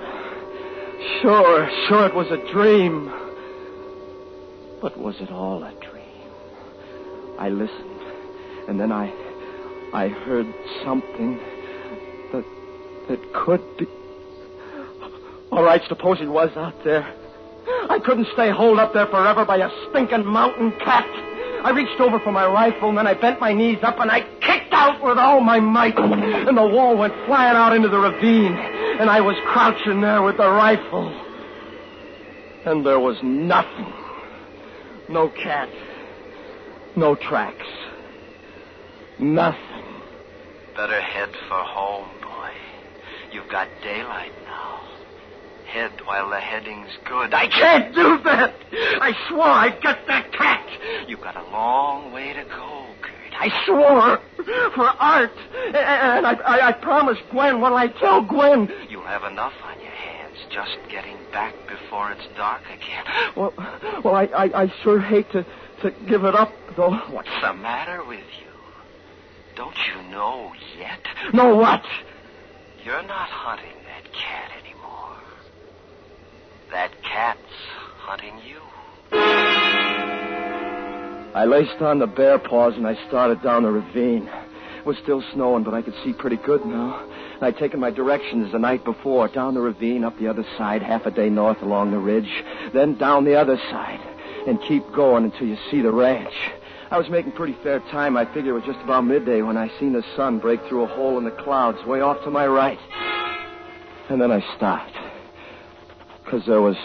Sure, 1.21 1.69
sure 1.87 2.07
it 2.07 2.15
was 2.15 2.27
a 2.31 2.51
dream. 2.51 3.11
But 4.81 4.97
was 4.97 5.15
it 5.19 5.31
all 5.31 5.63
a 5.63 5.71
dream? 5.73 6.31
I 7.39 7.49
listened, 7.49 8.01
and 8.67 8.79
then 8.79 8.91
I 8.91 9.13
I 9.93 10.07
heard 10.07 10.47
something 10.83 11.37
that 12.31 12.43
that 13.07 13.33
could 13.33 13.61
be 13.77 13.87
All 15.51 15.63
right, 15.63 15.81
suppose 15.87 16.17
he 16.19 16.27
was 16.27 16.49
out 16.55 16.83
there. 16.83 17.13
I 17.89 17.99
couldn't 17.99 18.27
stay 18.33 18.49
holed 18.49 18.79
up 18.79 18.93
there 18.93 19.07
forever 19.07 19.45
by 19.45 19.57
a 19.57 19.69
stinking 19.89 20.25
mountain 20.25 20.71
cat. 20.83 21.05
I 21.63 21.71
reached 21.71 21.99
over 21.99 22.19
for 22.19 22.31
my 22.31 22.47
rifle, 22.47 22.89
and 22.89 22.97
then 22.97 23.07
I 23.07 23.13
bent 23.13 23.39
my 23.39 23.53
knees 23.53 23.79
up 23.83 23.99
and 23.99 24.09
I 24.09 24.21
kicked 24.41 24.73
out 24.73 25.03
with 25.03 25.17
all 25.17 25.41
my 25.41 25.59
might. 25.59 25.97
And 25.97 26.57
the 26.57 26.67
wall 26.67 26.97
went 26.97 27.13
flying 27.25 27.55
out 27.55 27.75
into 27.75 27.89
the 27.89 27.99
ravine, 27.99 28.53
and 28.99 29.09
I 29.09 29.21
was 29.21 29.35
crouching 29.45 30.01
there 30.01 30.21
with 30.21 30.37
the 30.37 30.49
rifle. 30.49 31.09
And 32.65 32.85
there 32.85 32.99
was 32.99 33.17
nothing. 33.23 33.93
No 35.09 35.29
cat. 35.29 35.69
No 36.95 37.15
tracks. 37.15 37.67
Nothing. 39.19 39.61
Better 40.75 41.01
head 41.01 41.29
for 41.47 41.63
home, 41.63 42.09
boy. 42.21 42.49
You've 43.31 43.49
got 43.49 43.67
daylight 43.83 44.33
now. 44.45 44.81
Head 45.67 45.91
while 46.05 46.29
the 46.29 46.39
heading's 46.39 46.91
good. 47.05 47.33
I 47.33 47.47
can't 47.47 47.93
do 47.93 48.19
that. 48.23 48.53
I 48.71 49.13
swore 49.29 49.43
I'd 49.43 49.81
get 49.81 50.07
that 50.07 50.31
cat. 50.31 51.07
You've 51.07 51.21
got 51.21 51.35
a 51.35 51.43
long 51.51 52.11
way 52.11 52.33
to 52.33 52.43
go. 52.43 52.86
I 53.39 53.65
swore 53.65 54.19
for 54.73 54.85
Art, 54.85 55.31
and 55.67 56.25
I, 56.25 56.33
I, 56.33 56.67
I 56.69 56.71
promised 56.71 57.21
Gwen. 57.29 57.61
What'll 57.61 57.77
I 57.77 57.87
tell 57.87 58.21
Gwen? 58.23 58.71
You'll 58.89 59.03
have 59.03 59.23
enough 59.23 59.53
on 59.63 59.79
your 59.79 59.91
hands 59.91 60.37
just 60.49 60.77
getting 60.89 61.17
back 61.31 61.53
before 61.67 62.11
it's 62.11 62.27
dark 62.35 62.63
again. 62.65 63.03
Well, 63.35 63.53
well, 64.03 64.15
I, 64.15 64.25
I, 64.25 64.63
I 64.63 64.73
sure 64.83 64.99
hate 64.99 65.29
to, 65.31 65.45
to 65.81 65.91
give 66.07 66.23
it 66.23 66.35
up, 66.35 66.51
though. 66.75 66.95
What's 67.11 67.29
the 67.41 67.53
matter 67.53 68.03
with 68.05 68.25
you? 68.39 68.47
Don't 69.55 69.77
you 69.87 70.11
know 70.11 70.51
yet? 70.79 70.99
Know 71.33 71.55
what? 71.55 71.83
You're 72.83 73.03
not 73.03 73.29
hunting 73.29 73.75
that 73.85 74.13
cat 74.13 74.51
anymore. 74.63 75.17
That 76.71 76.91
cat's 77.03 77.39
hunting 77.97 78.39
you. 78.45 79.56
I 81.37 81.45
laced 81.45 81.83
on 81.83 81.99
the 81.99 82.07
bear 82.07 82.39
paws 82.39 82.73
and 82.77 82.87
I 82.87 82.95
started 83.07 83.43
down 83.43 83.61
the 83.61 83.69
ravine. 83.69 84.27
It 84.79 84.85
was 84.87 84.97
still 85.03 85.23
snowing, 85.33 85.63
but 85.63 85.75
I 85.75 85.83
could 85.83 85.93
see 86.03 86.11
pretty 86.11 86.37
good 86.37 86.65
now. 86.65 87.07
I'd 87.41 87.57
taken 87.57 87.79
my 87.79 87.91
directions 87.91 88.51
the 88.51 88.57
night 88.57 88.83
before, 88.83 89.27
down 89.27 89.53
the 89.53 89.61
ravine, 89.61 90.03
up 90.03 90.17
the 90.17 90.29
other 90.29 90.43
side, 90.57 90.81
half 90.81 91.05
a 91.05 91.11
day 91.11 91.29
north 91.29 91.61
along 91.61 91.91
the 91.91 91.99
ridge, 91.99 92.43
then 92.73 92.95
down 92.97 93.23
the 93.23 93.35
other 93.35 93.55
side, 93.69 93.99
and 94.47 94.59
keep 94.63 94.91
going 94.93 95.25
until 95.25 95.45
you 95.45 95.57
see 95.69 95.79
the 95.79 95.91
ranch. 95.91 96.33
I 96.89 96.97
was 96.97 97.07
making 97.07 97.33
pretty 97.33 97.55
fair 97.61 97.81
time. 97.91 98.17
I 98.17 98.25
figure 98.33 98.57
it 98.57 98.65
was 98.65 98.73
just 98.73 98.83
about 98.83 99.05
midday 99.05 99.43
when 99.43 99.57
I 99.57 99.69
seen 99.79 99.93
the 99.93 100.03
sun 100.15 100.39
break 100.39 100.59
through 100.67 100.85
a 100.85 100.87
hole 100.87 101.19
in 101.19 101.23
the 101.23 101.29
clouds 101.29 101.85
way 101.85 102.01
off 102.01 102.23
to 102.23 102.31
my 102.31 102.47
right. 102.47 102.79
And 104.09 104.19
then 104.19 104.31
I 104.31 104.43
stopped. 104.55 104.97
Because 106.25 106.47
there 106.47 106.61
was 106.61 106.77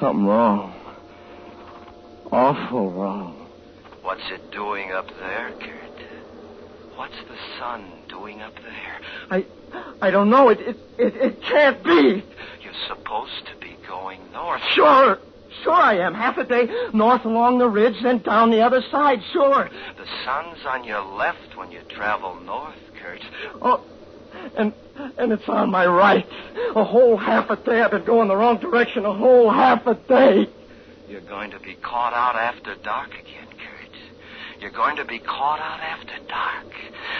something 0.00 0.24
wrong. 0.24 0.74
Awful 2.32 2.90
wrong. 2.90 3.43
What's 4.04 4.30
it 4.30 4.50
doing 4.50 4.92
up 4.92 5.08
there, 5.18 5.50
Kurt? 5.58 5.98
What's 6.94 7.16
the 7.26 7.36
sun 7.58 7.90
doing 8.06 8.42
up 8.42 8.54
there? 8.54 9.00
I 9.30 9.46
I 10.02 10.10
don't 10.10 10.28
know. 10.28 10.50
It 10.50 10.60
it 10.60 10.76
it, 10.98 11.16
it 11.16 11.42
can't 11.42 11.82
be. 11.82 12.22
You're 12.62 12.80
supposed 12.86 13.46
to 13.46 13.56
be 13.58 13.78
going 13.88 14.20
north. 14.30 14.60
Sure. 14.74 15.18
Sure 15.62 15.72
I 15.72 15.94
am. 16.00 16.12
Half 16.12 16.36
a 16.36 16.44
day 16.44 16.68
north 16.92 17.24
along 17.24 17.56
the 17.58 17.68
ridge, 17.68 17.94
then 18.02 18.18
down 18.18 18.50
the 18.50 18.60
other 18.60 18.82
side. 18.90 19.20
Sure. 19.32 19.70
The 19.96 20.06
sun's 20.22 20.58
on 20.66 20.84
your 20.84 21.00
left 21.00 21.56
when 21.56 21.72
you 21.72 21.80
travel 21.88 22.38
north, 22.40 22.76
Kurt. 23.02 23.22
Oh, 23.62 23.82
and 24.54 24.74
and 25.16 25.32
it's 25.32 25.48
on 25.48 25.70
my 25.70 25.86
right. 25.86 26.26
A 26.76 26.84
whole 26.84 27.16
half 27.16 27.48
a 27.48 27.56
day 27.56 27.80
I've 27.80 27.92
been 27.92 28.04
going 28.04 28.28
the 28.28 28.36
wrong 28.36 28.58
direction. 28.58 29.06
A 29.06 29.14
whole 29.14 29.50
half 29.50 29.86
a 29.86 29.94
day. 29.94 30.46
You're 31.08 31.22
going 31.22 31.52
to 31.52 31.58
be 31.58 31.74
caught 31.76 32.12
out 32.12 32.36
after 32.36 32.74
dark 32.74 33.14
again. 33.14 33.48
You're 34.60 34.70
going 34.70 34.96
to 34.96 35.04
be 35.04 35.18
caught 35.18 35.60
out 35.60 35.80
after 35.80 36.14
dark. 36.28 36.72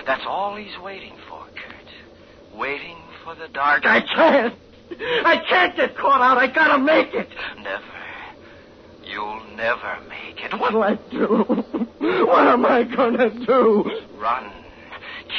That's 0.07 0.25
all 0.27 0.57
he's 0.57 0.79
waiting 0.83 1.15
for, 1.29 1.41
Kurt. 1.41 2.59
Waiting 2.59 2.97
for 3.25 3.35
the 3.35 3.49
dark. 3.49 3.85
I 3.85 4.01
can't. 4.01 4.55
I 5.01 5.43
can't 5.49 5.77
get 5.77 5.97
caught 5.97 6.21
out. 6.21 6.39
I 6.39 6.47
gotta 6.47 6.79
make 6.79 7.15
it. 7.15 7.29
Never. 7.63 7.85
You'll 9.05 9.43
never 9.57 9.99
make 10.09 10.45
it. 10.45 10.53
What'll 10.59 10.83
I 10.83 10.97
do? 11.11 11.45
What 11.99 12.47
am 12.47 12.67
I 12.67 12.85
gonna 12.85 13.31
do? 13.31 13.91
Run. 14.17 14.53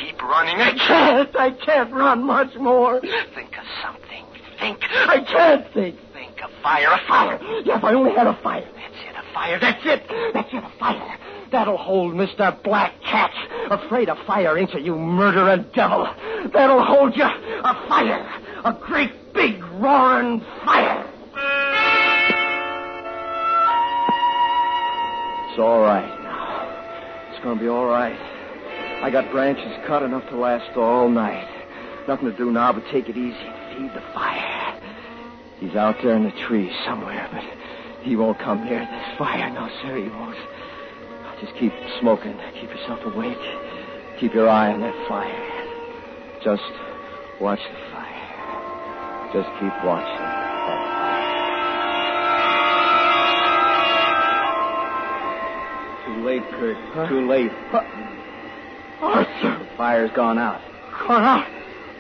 Keep 0.01 0.21
running. 0.21 0.57
I 0.57 0.73
can't. 0.73 1.35
I 1.35 1.51
can't 1.51 1.93
run 1.93 2.23
much 2.23 2.55
more. 2.55 2.99
Think 3.01 3.57
of 3.57 3.65
something. 3.83 4.25
Think. 4.59 4.79
I 4.83 5.23
can't 5.23 5.73
think. 5.73 5.95
Think 6.13 6.43
of 6.43 6.49
fire. 6.61 6.87
A 6.91 7.07
Fire. 7.07 7.39
Yeah, 7.63 7.77
if 7.77 7.83
I 7.83 7.93
only 7.93 8.13
had 8.13 8.27
a 8.27 8.37
fire. 8.41 8.67
That's 8.75 8.95
it. 8.95 9.15
A 9.15 9.33
fire. 9.33 9.59
That's 9.59 9.85
it. 9.85 10.33
That's 10.33 10.53
it. 10.53 10.63
A 10.63 10.71
fire. 10.79 11.17
That'll 11.51 11.77
hold 11.77 12.13
Mr. 12.13 12.61
Black 12.63 12.93
Cat. 13.01 13.31
Afraid 13.69 14.09
of 14.09 14.17
fire, 14.25 14.57
ain't 14.57 14.73
you, 14.73 14.79
you 14.79 14.95
murdering 14.95 15.65
devil? 15.73 16.07
That'll 16.53 16.83
hold 16.83 17.15
you. 17.15 17.23
A 17.23 17.87
fire. 17.87 18.41
A 18.65 18.73
great 18.73 19.33
big 19.33 19.63
roaring 19.79 20.41
fire. 20.63 21.05
It's 25.49 25.59
all 25.59 25.81
right 25.81 26.21
now. 26.21 27.31
It's 27.31 27.43
gonna 27.43 27.59
be 27.59 27.67
all 27.67 27.85
right. 27.85 28.17
I 29.01 29.09
got 29.09 29.31
branches 29.31 29.71
cut 29.87 30.03
enough 30.03 30.27
to 30.29 30.35
last 30.35 30.75
all 30.75 31.09
night. 31.09 31.47
Nothing 32.07 32.31
to 32.31 32.37
do 32.37 32.51
now 32.51 32.73
but 32.73 32.83
take 32.91 33.07
it 33.07 33.17
easy 33.17 33.37
and 33.37 33.77
feed 33.77 33.93
the 33.95 34.01
fire. 34.13 34.79
He's 35.59 35.75
out 35.75 35.95
there 36.03 36.15
in 36.15 36.23
the 36.23 36.33
trees 36.47 36.71
somewhere, 36.85 37.29
but 37.31 37.43
he 38.03 38.15
won't 38.15 38.37
come 38.39 38.65
near 38.65 38.79
this 38.79 39.17
fire. 39.17 39.49
No, 39.51 39.69
sir, 39.81 39.95
he 39.95 40.09
won't. 40.09 40.37
Just 41.41 41.53
keep 41.59 41.73
smoking. 41.99 42.37
Keep 42.59 42.69
yourself 42.69 42.99
awake. 43.05 43.37
Keep 44.19 44.33
your 44.33 44.47
eye 44.49 44.71
on 44.71 44.81
that 44.81 44.95
fire. 45.07 45.51
Just 46.43 46.63
watch 47.41 47.59
the 47.59 47.91
fire. 47.91 49.31
Just 49.33 49.49
keep 49.59 49.73
watching. 49.83 50.45
Too 56.05 56.23
late, 56.23 56.43
Kurt. 56.51 56.77
Huh? 56.93 57.09
Too 57.09 57.27
late. 57.27 57.51
Arthur! 59.01 59.59
The 59.59 59.77
fire's 59.77 60.11
gone 60.15 60.37
out. 60.37 60.61
Gone 61.07 61.23
out. 61.23 61.47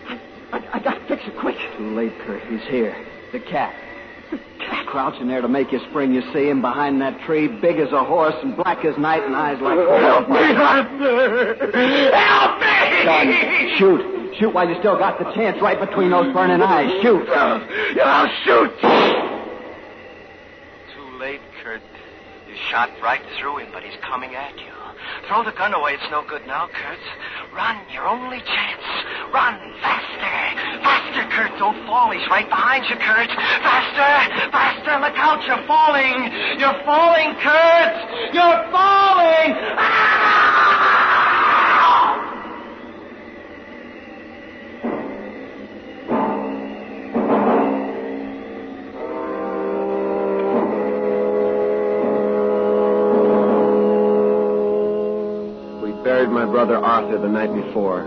I, 0.07 0.19
I, 0.53 0.77
I 0.77 0.79
got 0.79 0.93
to 0.93 1.07
fix 1.07 1.23
it 1.25 1.37
quick. 1.39 1.57
Too 1.77 1.93
late, 1.93 2.13
Kurt. 2.25 2.43
He's 2.43 2.63
here. 2.69 2.95
The 3.33 3.39
cat. 3.39 3.75
Crouching 4.95 5.27
there 5.27 5.41
to 5.41 5.49
make 5.49 5.73
you 5.73 5.81
spring, 5.89 6.13
you 6.13 6.21
see 6.31 6.47
him 6.47 6.61
behind 6.61 7.01
that 7.01 7.19
tree, 7.25 7.49
big 7.49 7.79
as 7.79 7.91
a 7.91 8.01
horse 8.05 8.33
and 8.41 8.55
black 8.55 8.85
as 8.85 8.97
night 8.97 9.25
and 9.25 9.35
eyes 9.35 9.59
like 9.59 9.77
Help 9.99 10.29
me, 10.29 10.55
Arthur! 10.55 11.55
Help 12.15 12.61
me! 12.63 13.03
Son, 13.03 13.27
shoot. 13.75 14.39
Shoot 14.39 14.53
while 14.53 14.69
you 14.69 14.79
still 14.79 14.97
got 14.97 15.19
the 15.19 15.25
chance 15.33 15.61
right 15.61 15.77
between 15.77 16.11
those 16.11 16.31
burning 16.33 16.61
eyes. 16.61 16.89
Shoot. 17.03 17.27
I'll 17.27 18.29
shoot! 18.45 18.71
Too 20.95 21.17
late, 21.19 21.41
Kurt. 21.61 21.81
You 22.47 22.55
shot 22.71 22.89
right 23.03 23.19
through 23.37 23.57
him, 23.57 23.67
but 23.73 23.83
he's 23.83 23.99
coming 23.99 24.33
at 24.33 24.57
you. 24.57 24.71
Throw 25.27 25.43
the 25.43 25.51
gun 25.51 25.73
away. 25.73 25.95
It's 25.95 26.09
no 26.09 26.23
good 26.25 26.47
now, 26.47 26.69
Kurt. 26.71 26.99
Run, 27.53 27.81
your 27.91 28.07
only 28.07 28.39
chance. 28.39 28.83
Run, 29.33 29.59
faster. 29.81 30.81
Faster, 30.87 31.24
Kurt. 31.35 31.51
Don't 31.59 31.75
fall. 31.85 32.11
He's 32.11 32.25
right 32.29 32.47
behind 32.47 32.85
you, 32.89 32.95
Kurt. 32.95 33.27
Faster, 33.27 34.51
faster. 34.51 34.99
Look 35.03 35.17
out. 35.19 35.43
You're 35.45 35.67
falling. 35.67 36.31
You're 36.57 36.79
falling, 36.85 37.35
Kurt. 37.43 37.95
You're 38.33 38.63
falling. 38.71 39.51
Ah! 39.75 40.61
We 55.83 55.91
buried 56.03 56.29
my 56.29 56.45
brother 56.45 56.77
Arthur 56.77 57.17
the 57.17 57.27
night 57.27 57.53
before. 57.53 58.01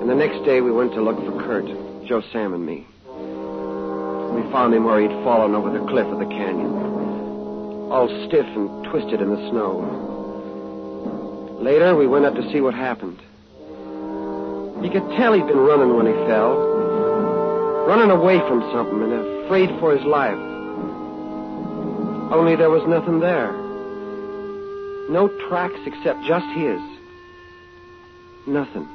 And 0.00 0.10
the 0.10 0.14
next 0.16 0.44
day 0.44 0.60
we 0.60 0.72
went 0.72 0.92
to 0.94 1.00
look 1.00 1.16
for 1.16 1.32
Kurt, 1.44 1.93
Joe 2.06 2.22
Sam 2.32 2.52
and 2.52 2.66
me. 2.66 2.86
We 3.06 4.42
found 4.52 4.74
him 4.74 4.84
where 4.84 5.00
he'd 5.00 5.24
fallen 5.24 5.54
over 5.54 5.70
the 5.70 5.86
cliff 5.86 6.06
of 6.06 6.18
the 6.18 6.26
canyon, 6.26 6.72
all 7.90 8.08
stiff 8.26 8.46
and 8.46 8.84
twisted 8.84 9.22
in 9.22 9.30
the 9.30 9.50
snow. 9.50 9.80
Later, 11.60 11.96
we 11.96 12.06
went 12.06 12.26
up 12.26 12.34
to 12.34 12.52
see 12.52 12.60
what 12.60 12.74
happened. 12.74 13.18
You 14.84 14.90
could 14.90 15.16
tell 15.16 15.32
he'd 15.32 15.46
been 15.46 15.56
running 15.56 15.96
when 15.96 16.06
he 16.06 16.12
fell, 16.26 16.54
running 17.86 18.10
away 18.10 18.38
from 18.40 18.60
something 18.72 19.00
and 19.02 19.44
afraid 19.44 19.70
for 19.80 19.96
his 19.96 20.04
life. 20.04 20.36
Only 22.32 22.54
there 22.56 22.70
was 22.70 22.86
nothing 22.86 23.20
there. 23.20 23.52
No 25.08 25.28
tracks 25.48 25.80
except 25.86 26.22
just 26.24 26.46
his. 26.56 26.80
Nothing. 28.46 28.88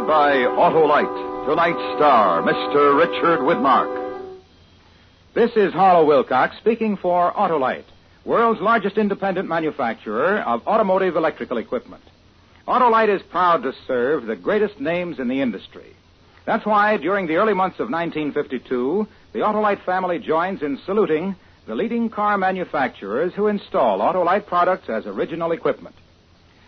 Presented 0.00 0.06
by 0.06 0.32
Autolite. 0.56 1.46
Tonight's 1.46 1.96
star, 1.96 2.42
Mr. 2.42 2.96
Richard 2.96 3.40
Widmark. 3.40 4.38
This 5.34 5.50
is 5.56 5.74
Harlow 5.74 6.06
Wilcox 6.06 6.56
speaking 6.56 6.96
for 6.96 7.32
Autolite, 7.32 7.84
world's 8.24 8.60
largest 8.60 8.96
independent 8.96 9.48
manufacturer 9.48 10.38
of 10.38 10.66
automotive 10.66 11.16
electrical 11.16 11.58
equipment. 11.58 12.02
Autolite 12.66 13.14
is 13.14 13.20
proud 13.30 13.62
to 13.62 13.72
serve 13.86 14.24
the 14.24 14.36
greatest 14.36 14.80
names 14.80 15.18
in 15.18 15.28
the 15.28 15.42
industry. 15.42 15.94
That's 16.46 16.64
why 16.64 16.96
during 16.96 17.26
the 17.26 17.36
early 17.36 17.54
months 17.54 17.78
of 17.78 17.90
1952, 17.90 19.06
the 19.32 19.40
Autolite 19.40 19.84
family 19.84 20.18
joins 20.18 20.62
in 20.62 20.78
saluting 20.86 21.36
the 21.66 21.74
leading 21.74 22.08
car 22.08 22.38
manufacturers 22.38 23.34
who 23.34 23.48
install 23.48 23.98
Autolite 23.98 24.46
products 24.46 24.88
as 24.88 25.04
original 25.04 25.52
equipment. 25.52 25.94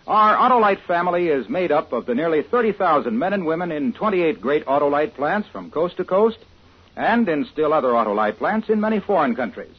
Our 0.07 0.37
Autolite 0.37 0.85
family 0.85 1.29
is 1.29 1.49
made 1.49 1.71
up 1.71 1.93
of 1.93 2.07
the 2.07 2.15
nearly 2.15 2.43
30,000 2.43 3.17
men 3.17 3.33
and 3.33 3.47
women 3.47 3.71
in 3.71 3.93
28 3.93 4.41
great 4.41 4.67
Autolite 4.67 5.15
plants 5.15 5.49
from 5.53 5.71
coast 5.71 5.97
to 5.99 6.05
coast 6.05 6.39
and 6.97 7.29
in 7.29 7.45
still 7.45 7.73
other 7.73 7.91
Autolite 7.91 8.37
plants 8.37 8.69
in 8.69 8.81
many 8.81 8.99
foreign 8.99 9.37
countries. 9.37 9.77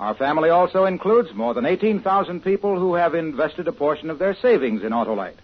Our 0.00 0.14
family 0.14 0.48
also 0.48 0.86
includes 0.86 1.34
more 1.34 1.52
than 1.52 1.66
18,000 1.66 2.42
people 2.42 2.78
who 2.78 2.94
have 2.94 3.14
invested 3.14 3.68
a 3.68 3.72
portion 3.72 4.08
of 4.08 4.18
their 4.18 4.34
savings 4.34 4.82
in 4.82 4.92
Autolite, 4.92 5.36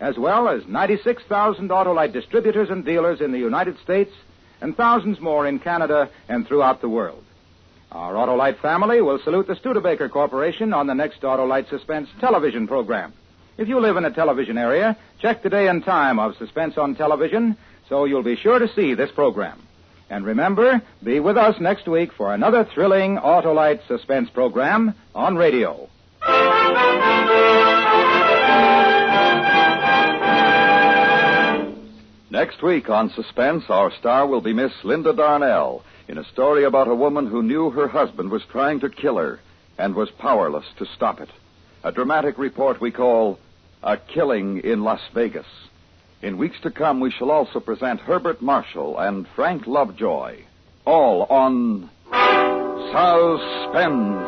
as 0.00 0.18
well 0.18 0.48
as 0.48 0.66
96,000 0.66 1.68
Autolite 1.68 2.12
distributors 2.12 2.68
and 2.68 2.84
dealers 2.84 3.20
in 3.20 3.30
the 3.30 3.38
United 3.38 3.78
States 3.78 4.12
and 4.60 4.76
thousands 4.76 5.20
more 5.20 5.46
in 5.46 5.60
Canada 5.60 6.10
and 6.28 6.48
throughout 6.48 6.80
the 6.80 6.88
world. 6.88 7.22
Our 7.92 8.14
Autolite 8.14 8.60
family 8.60 9.00
will 9.02 9.20
salute 9.22 9.46
the 9.46 9.56
Studebaker 9.56 10.08
Corporation 10.08 10.72
on 10.72 10.88
the 10.88 10.94
next 10.94 11.20
Autolite 11.20 11.70
Suspense 11.70 12.08
television 12.18 12.66
program. 12.66 13.12
If 13.58 13.68
you 13.68 13.80
live 13.80 13.96
in 13.96 14.04
a 14.04 14.10
television 14.10 14.56
area, 14.56 14.96
check 15.20 15.42
the 15.42 15.50
day 15.50 15.68
and 15.68 15.84
time 15.84 16.18
of 16.18 16.36
Suspense 16.36 16.78
on 16.78 16.94
television 16.94 17.56
so 17.88 18.06
you'll 18.06 18.22
be 18.22 18.36
sure 18.36 18.58
to 18.58 18.72
see 18.74 18.94
this 18.94 19.10
program. 19.10 19.60
And 20.08 20.24
remember, 20.24 20.82
be 21.02 21.20
with 21.20 21.36
us 21.36 21.60
next 21.60 21.86
week 21.86 22.12
for 22.16 22.34
another 22.34 22.68
thrilling 22.74 23.16
Autolite 23.16 23.86
Suspense 23.88 24.30
program 24.30 24.94
on 25.14 25.36
radio. 25.36 25.88
Next 32.30 32.62
week 32.62 32.88
on 32.88 33.10
Suspense, 33.10 33.64
our 33.68 33.92
star 33.98 34.26
will 34.26 34.40
be 34.40 34.54
Miss 34.54 34.72
Linda 34.84 35.12
Darnell 35.12 35.84
in 36.08 36.16
a 36.16 36.24
story 36.24 36.64
about 36.64 36.88
a 36.88 36.94
woman 36.94 37.26
who 37.26 37.42
knew 37.42 37.70
her 37.70 37.88
husband 37.88 38.30
was 38.30 38.42
trying 38.50 38.80
to 38.80 38.88
kill 38.88 39.18
her 39.18 39.38
and 39.78 39.94
was 39.94 40.10
powerless 40.18 40.64
to 40.78 40.86
stop 40.96 41.20
it. 41.20 41.28
A 41.84 41.90
dramatic 41.90 42.38
report 42.38 42.80
we 42.80 42.92
call 42.92 43.40
A 43.82 43.96
Killing 43.96 44.58
in 44.58 44.84
Las 44.84 45.00
Vegas. 45.14 45.46
In 46.22 46.38
weeks 46.38 46.60
to 46.62 46.70
come, 46.70 47.00
we 47.00 47.10
shall 47.10 47.32
also 47.32 47.58
present 47.58 47.98
Herbert 47.98 48.40
Marshall 48.40 49.00
and 49.00 49.26
Frank 49.34 49.66
Lovejoy. 49.66 50.44
All 50.84 51.24
on 51.24 51.90
Suspense. 52.92 54.22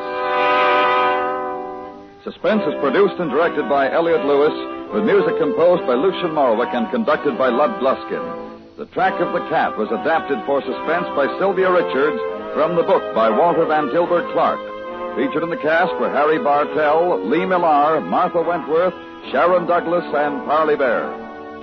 Suspense 2.24 2.62
is 2.66 2.74
produced 2.80 3.20
and 3.20 3.30
directed 3.30 3.68
by 3.68 3.88
Elliot 3.88 4.24
Lewis, 4.24 4.90
with 4.92 5.04
music 5.04 5.38
composed 5.38 5.86
by 5.86 5.94
Lucien 5.94 6.34
Moraweck 6.34 6.74
and 6.74 6.90
conducted 6.90 7.38
by 7.38 7.50
Lud 7.50 7.78
Gluskin. 7.78 8.76
The 8.78 8.86
Track 8.86 9.20
of 9.20 9.32
the 9.32 9.46
Cat 9.48 9.78
was 9.78 9.92
adapted 9.92 10.42
for 10.44 10.60
Suspense 10.60 11.06
by 11.14 11.30
Sylvia 11.38 11.70
Richards 11.70 12.18
from 12.54 12.74
the 12.74 12.82
book 12.82 13.14
by 13.14 13.30
Walter 13.30 13.64
Van 13.64 13.86
Tilburg 13.90 14.32
Clark. 14.32 14.73
Featured 15.16 15.44
in 15.44 15.50
the 15.50 15.62
cast 15.62 15.94
were 16.00 16.10
Harry 16.10 16.42
Bartell, 16.42 17.22
Lee 17.30 17.46
Millar, 17.46 18.00
Martha 18.00 18.42
Wentworth, 18.42 18.94
Sharon 19.30 19.64
Douglas, 19.66 20.04
and 20.10 20.44
Parley 20.44 20.74
Baer. 20.74 21.06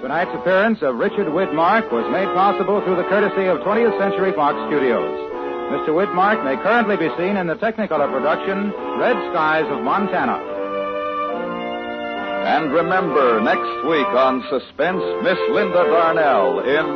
Tonight's 0.01 0.31
appearance 0.33 0.81
of 0.81 0.95
Richard 0.95 1.27
Widmark 1.27 1.91
was 1.91 2.07
made 2.15 2.31
possible 2.33 2.81
through 2.81 2.95
the 2.95 3.07
courtesy 3.11 3.45
of 3.51 3.59
20th 3.59 3.99
Century 3.99 4.31
Fox 4.31 4.55
Studios. 4.71 5.03
Mr. 5.75 5.91
Widmark 5.91 6.43
may 6.43 6.55
currently 6.63 6.95
be 6.95 7.11
seen 7.19 7.35
in 7.35 7.47
the 7.47 7.55
Technicolor 7.55 8.09
production 8.09 8.71
Red 8.97 9.19
Skies 9.31 9.67
of 9.67 9.83
Montana. 9.83 10.39
And 12.47 12.71
remember, 12.71 13.39
next 13.41 13.85
week 13.85 14.07
on 14.15 14.41
Suspense, 14.49 15.03
Miss 15.23 15.37
Linda 15.51 15.85
Darnell 15.91 16.59
in 16.65 16.87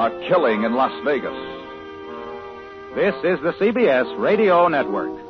A 0.00 0.28
Killing 0.28 0.64
in 0.64 0.74
Las 0.74 0.92
Vegas. 1.04 1.36
This 2.96 3.14
is 3.22 3.38
the 3.44 3.52
CBS 3.60 4.18
Radio 4.18 4.66
Network. 4.66 5.29